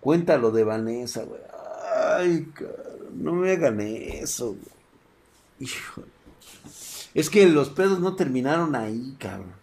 [0.00, 1.40] Cuéntalo de Vanessa, güey.
[2.16, 2.52] Ay,
[3.14, 4.56] no me hagan eso,
[5.58, 5.70] güey.
[7.14, 9.54] Es que los pedos no terminaron ahí, cabrón.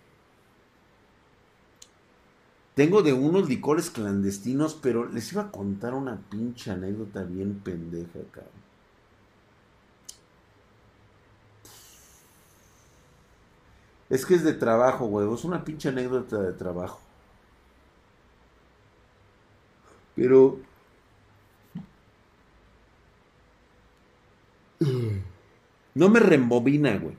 [2.73, 8.19] Tengo de unos licores clandestinos, pero les iba a contar una pinche anécdota bien pendeja,
[8.31, 8.60] cabrón.
[14.11, 15.33] Es que es de trabajo, güey.
[15.33, 16.99] Es una pinche anécdota de trabajo.
[20.15, 20.59] Pero...
[25.93, 27.15] No me rembobina, güey.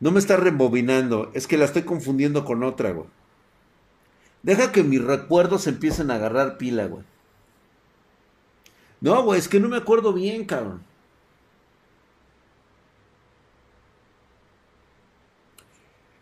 [0.00, 1.30] No me está rembobinando.
[1.34, 3.08] Es que la estoy confundiendo con otra, güey.
[4.42, 7.04] Deja que mis recuerdos empiecen a agarrar pila, güey.
[9.02, 10.82] No, güey, es que no me acuerdo bien, cabrón.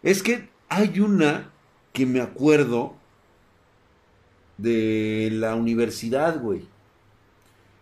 [0.04, 1.50] Es que hay una
[1.94, 2.94] que me acuerdo
[4.58, 6.68] de la universidad, güey.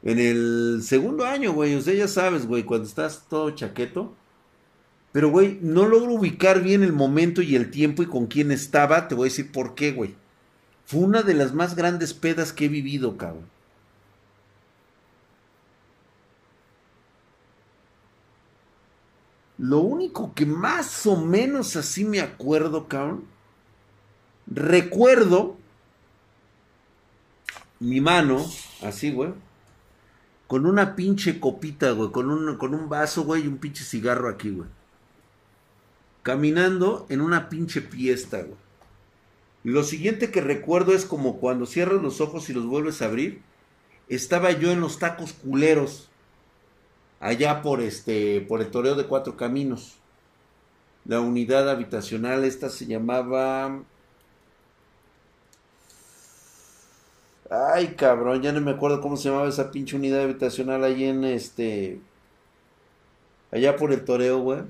[0.04, 1.74] En el segundo año, güey.
[1.74, 4.14] O sea, ya sabes, güey, cuando estás todo chaqueto.
[5.10, 9.08] Pero, güey, no logro ubicar bien el momento y el tiempo y con quién estaba.
[9.08, 10.14] Te voy a decir por qué, güey.
[10.86, 13.46] Fue una de las más grandes pedas que he vivido, cabrón.
[19.62, 23.22] Lo único que más o menos así me acuerdo, cabrón.
[24.48, 25.56] Recuerdo
[27.78, 28.44] mi mano,
[28.82, 29.30] así, güey,
[30.48, 34.28] con una pinche copita, güey, con un, con un vaso, güey, y un pinche cigarro
[34.28, 34.68] aquí, güey.
[36.24, 38.58] Caminando en una pinche fiesta, güey.
[39.62, 43.42] Lo siguiente que recuerdo es como cuando cierras los ojos y los vuelves a abrir,
[44.08, 46.10] estaba yo en los tacos culeros,
[47.22, 49.96] allá por este, por el toreo de cuatro caminos.
[51.04, 53.82] La unidad habitacional esta se llamaba
[57.50, 61.24] Ay, cabrón, ya no me acuerdo cómo se llamaba esa pinche unidad habitacional ahí en
[61.24, 62.00] este.
[63.52, 64.62] Allá por el toreo, güey.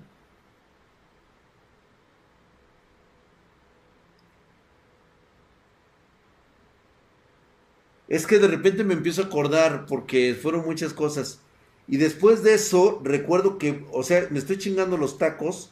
[8.09, 11.40] Es que de repente me empiezo a acordar porque fueron muchas cosas.
[11.88, 15.70] Y después de eso, recuerdo que, o sea, me estoy chingando los tacos.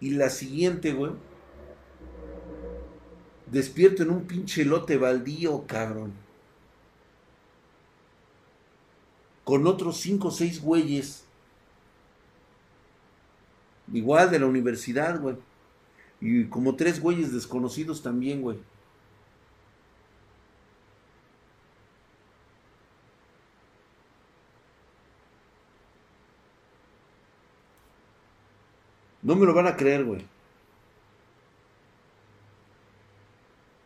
[0.00, 1.12] Y la siguiente, güey
[3.46, 6.12] despierto en un pinche lote baldío, cabrón.
[9.44, 11.24] Con otros cinco o seis güeyes.
[13.92, 15.36] Igual de la universidad, güey.
[16.20, 18.58] Y como tres güeyes desconocidos también, güey.
[29.26, 30.24] No me lo van a creer, güey.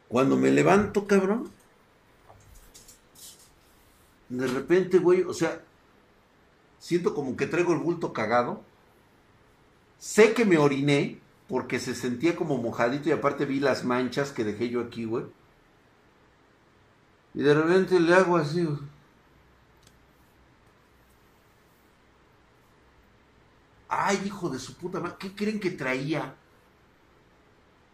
[0.06, 1.50] Cuando me levanto, cabrón,
[4.28, 5.62] de repente, güey, o sea,
[6.78, 8.62] siento como que traigo el bulto cagado.
[9.98, 11.18] Sé que me oriné
[11.48, 15.24] porque se sentía como mojadito y aparte vi las manchas que dejé yo aquí, güey.
[17.32, 18.78] Y de repente le hago así, güey.
[23.90, 26.36] Ay, hijo de su puta madre, ¿qué creen que traía?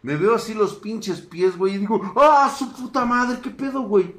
[0.03, 3.41] Me veo así los pinches pies, güey, y digo, ¡ah, su puta madre!
[3.41, 4.15] ¿Qué pedo, güey?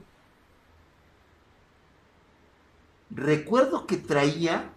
[3.10, 4.70] Recuerdo que traía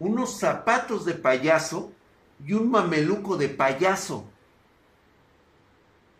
[0.00, 1.92] unos zapatos de payaso
[2.44, 4.24] y un mameluco de payaso.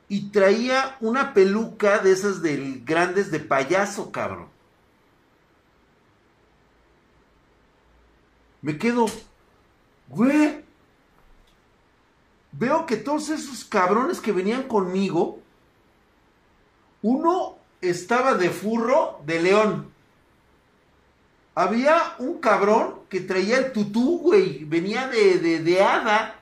[0.08, 4.48] Y traía una peluca de esas del grandes de payaso, cabrón.
[8.62, 9.06] Me quedo,
[10.08, 10.64] güey,
[12.52, 15.40] veo que todos esos cabrones que venían conmigo,
[17.02, 19.92] uno estaba de furro de león.
[21.54, 24.64] Había un cabrón que traía el tutú, güey.
[24.64, 26.40] Venía de, de, de hada.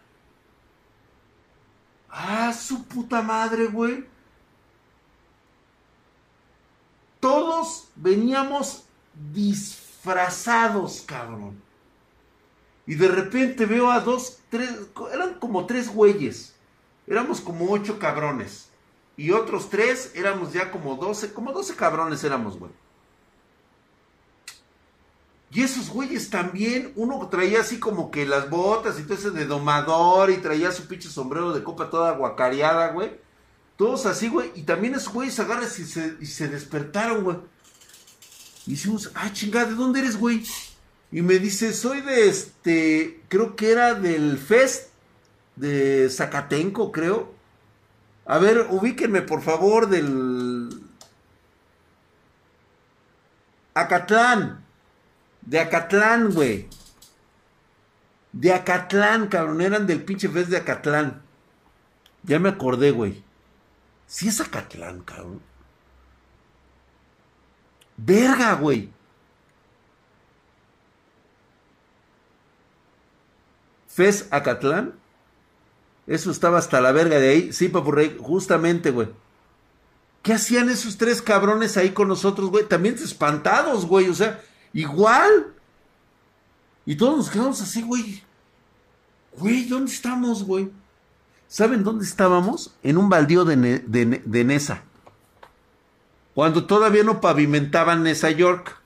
[2.09, 4.07] Ah, su puta madre, güey.
[7.21, 8.85] Todos veníamos
[9.33, 11.61] disfrazados, cabrón.
[12.93, 14.71] Y de repente veo a dos, tres,
[15.15, 16.53] eran como tres güeyes.
[17.07, 18.69] Éramos como ocho cabrones.
[19.17, 22.71] Y otros tres éramos ya como doce, como doce cabrones éramos, güey.
[25.51, 29.47] Y esos güeyes también, uno traía así como que las botas y todo ese de
[29.47, 33.19] domador y traía su pinche sombrero de copa toda guacareada, güey.
[33.79, 34.53] Todos así, güey.
[34.55, 37.39] Y también esos güeyes agarran y se, y se despertaron, güey.
[38.67, 40.45] Y decimos, ah, chingada, ¿de dónde eres, güey?
[41.13, 44.89] Y me dice, soy de este, creo que era del Fest
[45.57, 47.35] de Zacatenco, creo.
[48.25, 50.71] A ver, ubíquenme por favor del...
[53.75, 54.65] Acatlán.
[55.43, 56.69] De Acatlán, güey.
[58.33, 59.61] De Acatlán, cabrón.
[59.61, 61.23] Eran del pinche Fest de Acatlán.
[62.23, 63.23] Ya me acordé, güey.
[64.07, 65.43] Sí es Acatlán, cabrón.
[67.99, 68.91] Verga, güey.
[73.93, 74.95] Fez Acatlán.
[76.07, 77.53] Eso estaba hasta la verga de ahí.
[77.53, 79.09] Sí, papurrey, justamente, güey.
[80.23, 82.65] ¿Qué hacían esos tres cabrones ahí con nosotros, güey?
[82.67, 84.09] También espantados, güey.
[84.09, 84.41] O sea,
[84.73, 85.53] igual.
[86.87, 88.23] Y todos nos quedamos así, güey.
[89.37, 90.71] Güey, ¿dónde estamos, güey?
[91.47, 92.75] ¿Saben dónde estábamos?
[92.83, 94.85] En un baldío de, de Nesa.
[96.35, 98.82] Cuando todavía no pavimentaban Nesa York.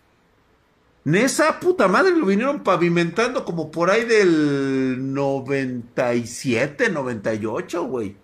[1.06, 8.16] Nesa, puta madre, lo vinieron pavimentando como por ahí del 97, 98, güey.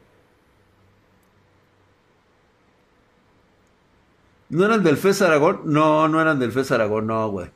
[4.48, 5.60] ¿No eran del FES Aragón?
[5.66, 7.50] No, no eran del FES Aragón, no, güey.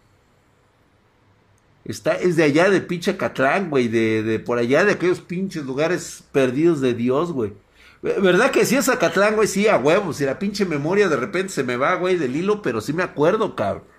[1.85, 5.65] Está, es de allá de pinche Catlán, güey, de, de por allá de aquellos pinches
[5.65, 7.53] lugares perdidos de Dios, güey.
[8.01, 9.49] ¿Verdad que sí es Acatlán, güey?
[9.49, 10.19] Sí, a huevos.
[10.19, 13.03] Si la pinche memoria de repente se me va, güey, del hilo, pero sí me
[13.03, 13.96] acuerdo, cabrón.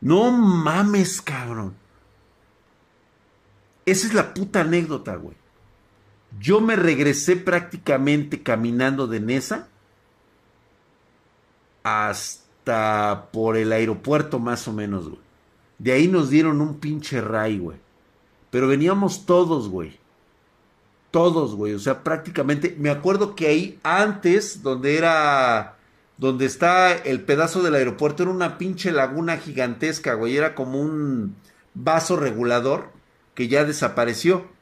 [0.00, 1.74] No mames, cabrón.
[3.86, 5.36] Esa es la puta anécdota, güey.
[6.40, 9.68] Yo me regresé prácticamente caminando de Nesa
[11.82, 15.20] hasta por el aeropuerto más o menos, güey.
[15.78, 17.78] De ahí nos dieron un pinche ray, güey.
[18.50, 19.98] Pero veníamos todos, güey.
[21.10, 21.74] Todos, güey.
[21.74, 22.74] O sea, prácticamente.
[22.78, 25.73] Me acuerdo que ahí antes, donde era
[26.16, 30.36] donde está el pedazo del aeropuerto, era una pinche laguna gigantesca, güey.
[30.36, 31.36] Era como un
[31.74, 32.90] vaso regulador
[33.34, 34.52] que ya desapareció.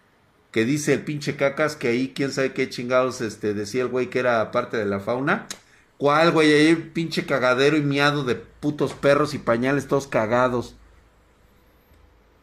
[0.50, 4.11] Que dice el pinche cacas que ahí, quién sabe qué chingados, este, decía el güey
[4.11, 5.46] que era parte de la fauna.
[5.96, 6.53] ¿Cuál, güey?
[6.53, 10.76] Ahí pinche cagadero y miado de putos perros y pañales todos cagados.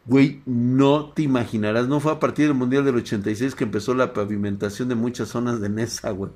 [0.06, 4.12] Güey, no te imaginarás, no fue a partir del Mundial del 86 que empezó la
[4.12, 6.32] pavimentación de muchas zonas de Nesa, güey.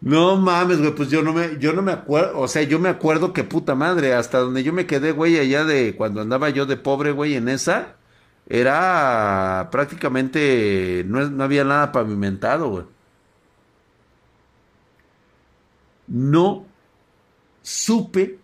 [0.00, 2.88] No mames, güey, pues yo no me, yo no me acuerdo, o sea, yo me
[2.88, 6.66] acuerdo que puta madre, hasta donde yo me quedé, güey, allá de cuando andaba yo
[6.66, 7.96] de pobre, güey, en esa,
[8.48, 12.84] era prácticamente, no, no había nada pavimentado, güey.
[16.06, 16.64] No
[17.62, 18.38] supe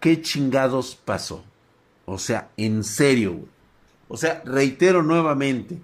[0.00, 1.44] qué chingados pasó.
[2.04, 3.48] O sea, en serio, güey.
[4.08, 5.80] O sea, reitero nuevamente,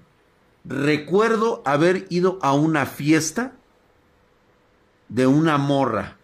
[0.65, 3.53] recuerdo haber ido a una fiesta
[5.13, 6.17] de una morra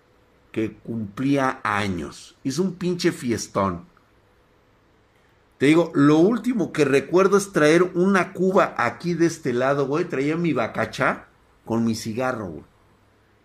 [0.51, 2.37] que cumplía años.
[2.43, 3.85] Hizo un pinche fiestón.
[5.59, 10.07] Te digo, lo último que recuerdo es traer una cuba aquí de este lado, güey.
[10.07, 11.27] Traía mi bacacha
[11.67, 12.65] con mi cigarro, güey.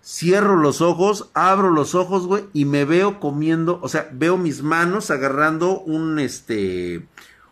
[0.05, 4.61] Cierro los ojos, abro los ojos, güey, y me veo comiendo, o sea, veo mis
[4.61, 7.07] manos agarrando un, este,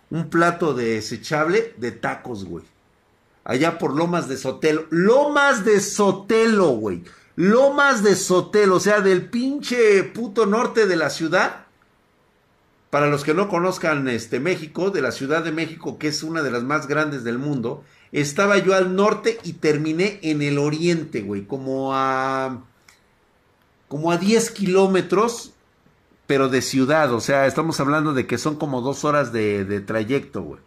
[0.10, 2.66] un plato desechable de tacos, güey.
[3.44, 4.86] Allá por Lomas de Sotelo.
[4.90, 7.04] Lomas de Sotelo, güey.
[7.36, 11.66] Lomas de Sotelo, o sea, del pinche puto norte de la ciudad.
[12.90, 16.42] Para los que no conozcan este México, de la Ciudad de México, que es una
[16.42, 21.22] de las más grandes del mundo, estaba yo al norte y terminé en el oriente,
[21.22, 22.66] güey, como a
[23.88, 25.52] como a 10 kilómetros,
[26.26, 29.82] pero de ciudad, o sea, estamos hablando de que son como dos horas de, de
[29.82, 30.62] trayecto, güey.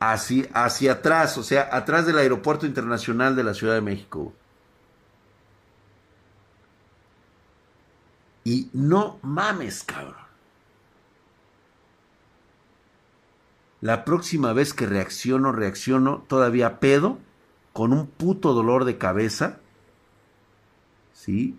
[0.00, 4.20] Hacia, hacia atrás, o sea, atrás del aeropuerto internacional de la Ciudad de México.
[4.20, 4.34] Güey.
[8.48, 10.24] Y no mames, cabrón.
[13.82, 17.18] La próxima vez que reacciono, reacciono todavía pedo,
[17.74, 19.60] con un puto dolor de cabeza,
[21.12, 21.58] ¿sí?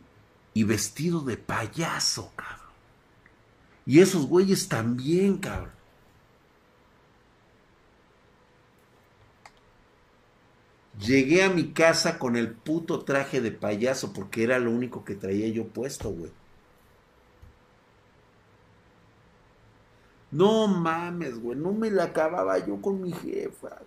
[0.56, 2.74] Y vestido de payaso, cabrón.
[3.86, 5.74] Y esos güeyes también, cabrón.
[11.00, 15.14] Llegué a mi casa con el puto traje de payaso porque era lo único que
[15.14, 16.39] traía yo puesto, güey.
[20.32, 23.80] No mames, güey, no me la acababa yo con mi jefa.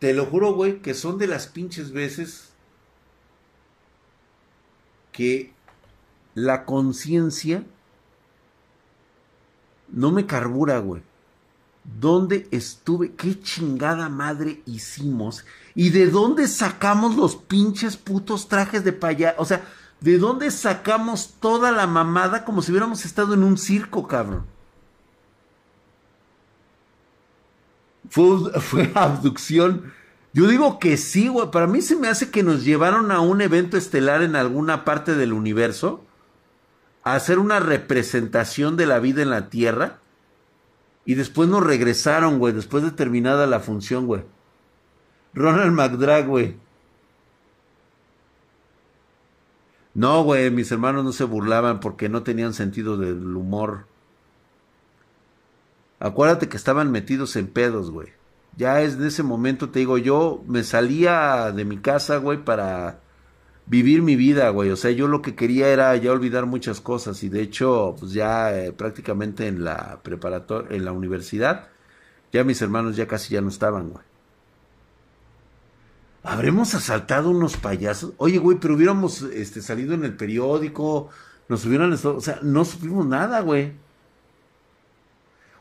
[0.00, 2.52] Te lo juro, güey, que son de las pinches veces
[5.12, 5.52] que
[6.34, 7.64] la conciencia
[9.86, 11.02] no me carbura, güey.
[11.84, 13.12] ¿Dónde estuve?
[13.12, 15.44] ¿Qué chingada madre hicimos?
[15.74, 19.40] ¿Y de dónde sacamos los pinches putos trajes de payaso?
[19.40, 19.64] O sea,
[20.00, 24.44] ¿de dónde sacamos toda la mamada como si hubiéramos estado en un circo, cabrón?
[28.08, 29.92] Fue, fue abducción.
[30.32, 31.50] Yo digo que sí, güey.
[31.50, 35.14] Para mí se me hace que nos llevaron a un evento estelar en alguna parte
[35.14, 36.04] del universo
[37.02, 40.01] a hacer una representación de la vida en la Tierra.
[41.04, 44.22] Y después nos regresaron, güey, después de terminada la función, güey.
[45.34, 46.56] Ronald McDrag, güey.
[49.94, 53.86] No, güey, mis hermanos no se burlaban porque no tenían sentido del humor.
[56.00, 58.08] Acuérdate que estaban metidos en pedos, güey.
[58.56, 63.01] Ya es de ese momento, te digo, yo me salía de mi casa, güey, para
[63.66, 64.70] vivir mi vida, güey.
[64.70, 68.12] O sea, yo lo que quería era ya olvidar muchas cosas y de hecho, pues
[68.12, 71.68] ya eh, prácticamente en la preparatoria, en la universidad,
[72.32, 74.04] ya mis hermanos ya casi ya no estaban, güey.
[76.24, 78.12] ¿Habremos asaltado unos payasos?
[78.16, 81.08] Oye, güey, pero hubiéramos este, salido en el periódico,
[81.48, 83.72] nos hubieran o sea, no supimos nada, güey.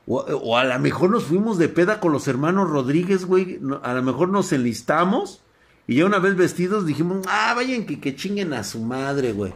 [0.06, 3.60] O, o, a lo mejor nos fuimos de peda con los hermanos Rodríguez, güey.
[3.82, 5.42] A lo mejor nos enlistamos
[5.88, 9.54] y ya una vez vestidos dijimos, ah, vayan que, que chinguen a su madre, güey.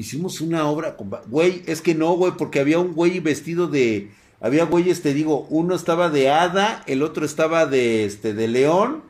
[0.00, 1.10] Hicimos una obra con...
[1.26, 4.10] Güey, es que no, güey, porque había un güey vestido de...
[4.40, 9.02] Había güeyes, te digo, uno estaba de hada, el otro estaba de, este, de león.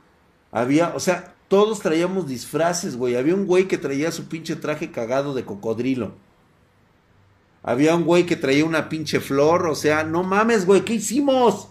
[0.51, 3.15] Había, o sea, todos traíamos disfraces, güey.
[3.15, 6.15] Había un güey que traía su pinche traje cagado de cocodrilo.
[7.63, 11.69] Había un güey que traía una pinche flor, o sea, no mames, güey, ¿qué hicimos?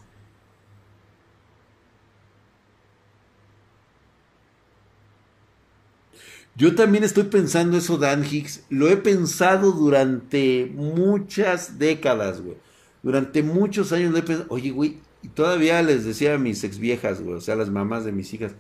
[6.56, 8.66] Yo también estoy pensando eso, Dan Hicks.
[8.70, 12.58] Lo he pensado durante muchas décadas, güey.
[13.02, 14.48] Durante muchos años lo he pensado.
[14.50, 18.04] Oye, güey, y todavía les decía a mis ex viejas, güey, o sea, las mamás
[18.06, 18.54] de mis hijas.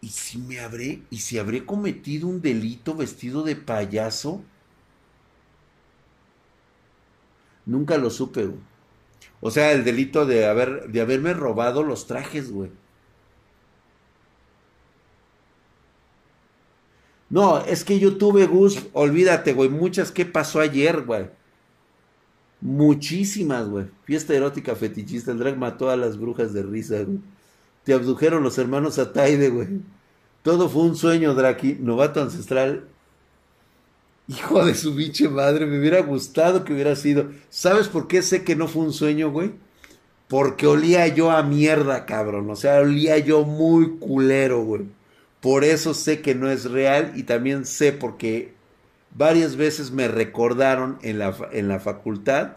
[0.00, 4.42] ¿Y si me habré, y si habré cometido un delito vestido de payaso?
[7.70, 8.58] Nunca lo supe, güey.
[9.40, 12.72] O sea, el delito de haber, de haberme robado los trajes, güey.
[17.28, 21.30] No, es que yo tuve, Gus, olvídate, güey, muchas ¿Qué pasó ayer, güey.
[22.60, 23.86] Muchísimas, güey.
[24.02, 25.30] Fiesta erótica fetichista.
[25.30, 27.20] El drag mató a las brujas de risa, güey.
[27.84, 29.68] Te abdujeron los hermanos Ataide, güey.
[30.42, 31.76] Todo fue un sueño, Draki.
[31.80, 32.88] Novato ancestral.
[34.30, 37.30] Hijo de su biche madre, me hubiera gustado que hubiera sido.
[37.48, 39.50] ¿Sabes por qué sé que no fue un sueño, güey?
[40.28, 42.48] Porque olía yo a mierda, cabrón.
[42.48, 44.82] O sea, olía yo muy culero, güey.
[45.40, 48.54] Por eso sé que no es real y también sé porque
[49.16, 52.52] varias veces me recordaron en la, en la facultad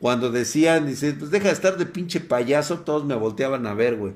[0.00, 3.96] cuando decían, dice, pues deja de estar de pinche payaso, todos me volteaban a ver,
[3.96, 4.12] güey.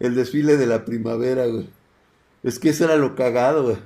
[0.00, 1.68] El desfile de la primavera, güey.
[2.42, 3.78] Es que eso era lo cagado, güey.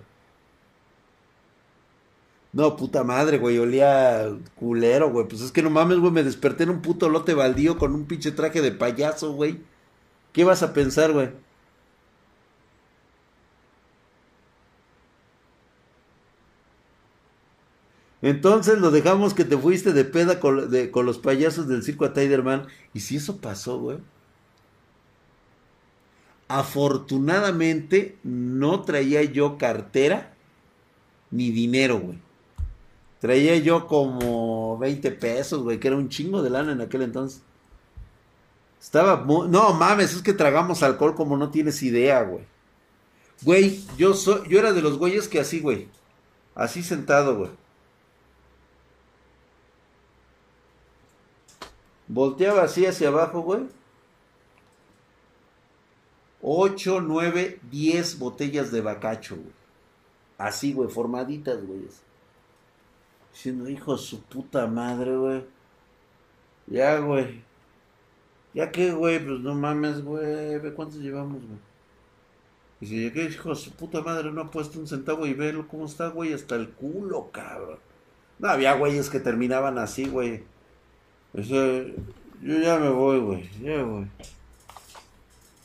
[2.52, 5.26] No, puta madre, güey, olía culero, güey.
[5.26, 8.05] Pues es que no mames, güey, me desperté en un puto lote baldío con un
[8.06, 9.60] pinche traje de payaso, güey.
[10.32, 11.30] ¿Qué vas a pensar, güey?
[18.22, 20.70] Entonces lo dejamos que te fuiste de peda con,
[21.05, 22.66] los payasos del circo a Tiderman.
[22.94, 23.98] ¿Y si eso pasó, güey?
[26.52, 30.34] Afortunadamente no traía yo cartera
[31.30, 32.18] ni dinero, güey.
[33.20, 37.40] Traía yo como 20 pesos, güey, que era un chingo de lana en aquel entonces.
[38.78, 39.48] Estaba muy...
[39.48, 42.44] No, mames, es que tragamos alcohol como no tienes idea, güey.
[43.40, 45.88] Güey, yo soy yo era de los güeyes que así, güey.
[46.54, 47.50] Así sentado, güey.
[52.08, 53.62] Volteaba así hacia abajo, güey.
[56.43, 59.52] 8, 9, 10 botellas de bacacho, güey.
[60.39, 61.82] Así, güey, formaditas, güey.
[63.32, 65.44] Diciendo, hijo de su puta madre, güey.
[66.66, 67.44] Ya, güey.
[68.55, 70.59] Ya que, güey, pues no mames, güey.
[70.59, 71.59] Ve cuántos llevamos, güey.
[72.81, 75.69] Dice, ya que hijo de su puta madre no ha puesto un centavo y velo
[75.69, 77.78] cómo está, güey, hasta el culo, cabrón.
[78.40, 80.43] No, había güeyes que terminaban así, güey.
[81.32, 81.55] Eso,
[82.43, 83.51] yo ya me voy, güey.
[83.60, 84.09] Ya, güey.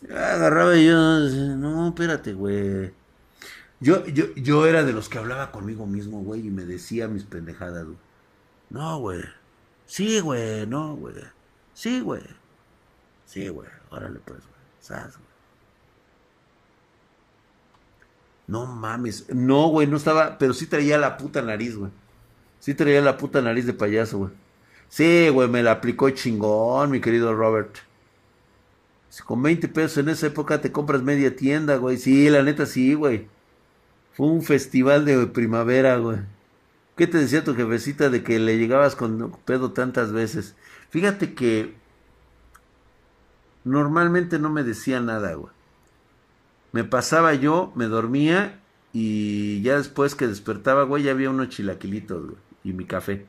[0.10, 2.94] Agarraba y yo, no, espérate, güey.
[3.80, 7.24] Yo, yo, yo era de los que hablaba conmigo mismo, güey, y me decía mis
[7.24, 7.98] pendejadas, güey.
[8.70, 9.24] No, güey.
[9.86, 11.16] Sí, güey, no, güey.
[11.74, 12.24] Sí, güey.
[13.26, 13.70] Sí, güey.
[13.90, 14.60] Órale, pues, güey.
[14.80, 15.28] ¿Sabes, güey?
[18.48, 19.30] No mames.
[19.34, 20.38] No, güey, no estaba.
[20.38, 21.92] Pero sí traía la puta nariz, güey.
[22.60, 24.32] Sí traía la puta nariz de payaso, güey.
[24.90, 27.78] Sí, güey, me la aplicó chingón, mi querido Robert.
[29.26, 31.98] Con 20 pesos en esa época te compras media tienda, güey.
[31.98, 33.28] Sí, la neta sí, güey.
[34.14, 36.20] Fue un festival de primavera, güey.
[36.96, 40.56] ¿Qué te decía tu jefecita de que le llegabas con pedo tantas veces?
[40.90, 41.76] Fíjate que
[43.64, 45.52] normalmente no me decía nada, güey.
[46.72, 48.60] Me pasaba yo, me dormía
[48.94, 53.26] y ya después que despertaba, güey, ya había unos chilaquilitos, güey, y mi café.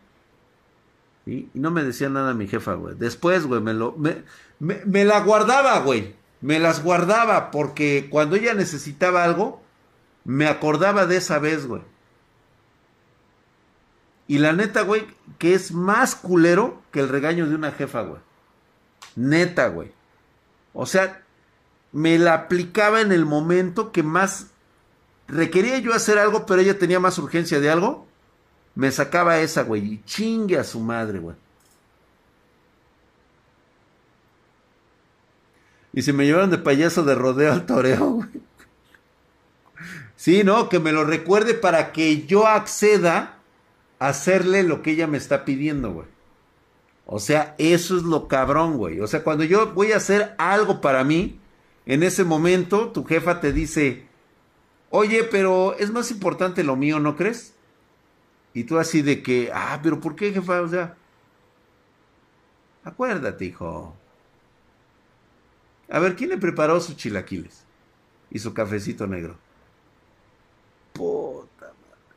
[1.28, 2.94] Y no me decía nada mi jefa, güey.
[2.96, 3.94] Después, güey, me lo.
[3.98, 4.24] Me,
[4.58, 6.14] me, la guardaba, güey.
[6.40, 9.62] Me las guardaba porque cuando ella necesitaba algo,
[10.24, 11.82] me acordaba de esa vez, güey.
[14.26, 15.06] Y la neta, güey,
[15.36, 18.22] que es más culero que el regaño de una jefa, güey.
[19.14, 19.92] Neta, güey.
[20.72, 21.24] O sea,
[21.92, 24.46] me la aplicaba en el momento que más
[25.26, 28.07] requería yo hacer algo, pero ella tenía más urgencia de algo.
[28.78, 31.34] Me sacaba esa, güey, y chingue a su madre, güey.
[35.92, 38.28] Y se me llevaron de payaso de rodeo al toreo, güey.
[40.14, 43.40] Sí, no, que me lo recuerde para que yo acceda
[43.98, 46.06] a hacerle lo que ella me está pidiendo, güey.
[47.04, 49.00] O sea, eso es lo cabrón, güey.
[49.00, 51.40] O sea, cuando yo voy a hacer algo para mí,
[51.84, 54.06] en ese momento tu jefa te dice,
[54.90, 57.57] oye, pero es más importante lo mío, ¿no crees?
[58.58, 60.60] Y tú así de que, ah, pero ¿por qué, jefa?
[60.62, 60.96] O sea,
[62.82, 63.94] acuérdate, hijo.
[65.88, 67.62] A ver, ¿quién le preparó sus chilaquiles?
[68.32, 69.36] Y su cafecito negro.
[70.92, 72.16] Puta madre.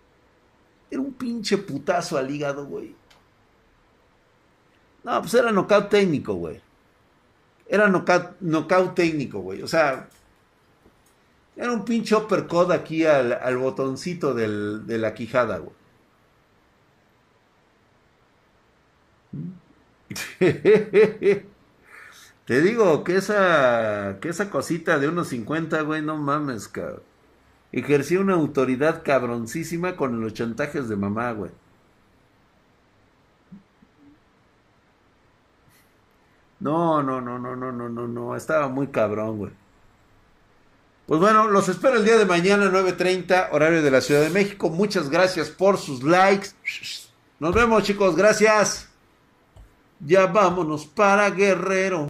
[0.90, 2.96] Era un pinche putazo al hígado, güey.
[5.04, 6.60] No, pues era knockout técnico, güey.
[7.68, 9.62] Era knockout, técnico, güey.
[9.62, 10.10] O sea,
[11.56, 15.81] era un pinche uppercut aquí al, botoncito de la quijada, güey.
[22.46, 27.04] Te digo que esa, que esa cosita de unos 50, güey, no mames, cabrón.
[27.72, 31.52] Ejercía una autoridad cabroncísima con los chantajes de mamá, güey.
[36.60, 38.36] No, no, no, no, no, no, no, no.
[38.36, 39.52] Estaba muy cabrón, güey.
[41.08, 44.70] Pues bueno, los espero el día de mañana, 9.30, horario de la Ciudad de México.
[44.70, 46.50] Muchas gracias por sus likes.
[47.40, 48.16] Nos vemos, chicos.
[48.16, 48.91] Gracias.
[50.04, 52.10] Ya vámonos para Guerrero.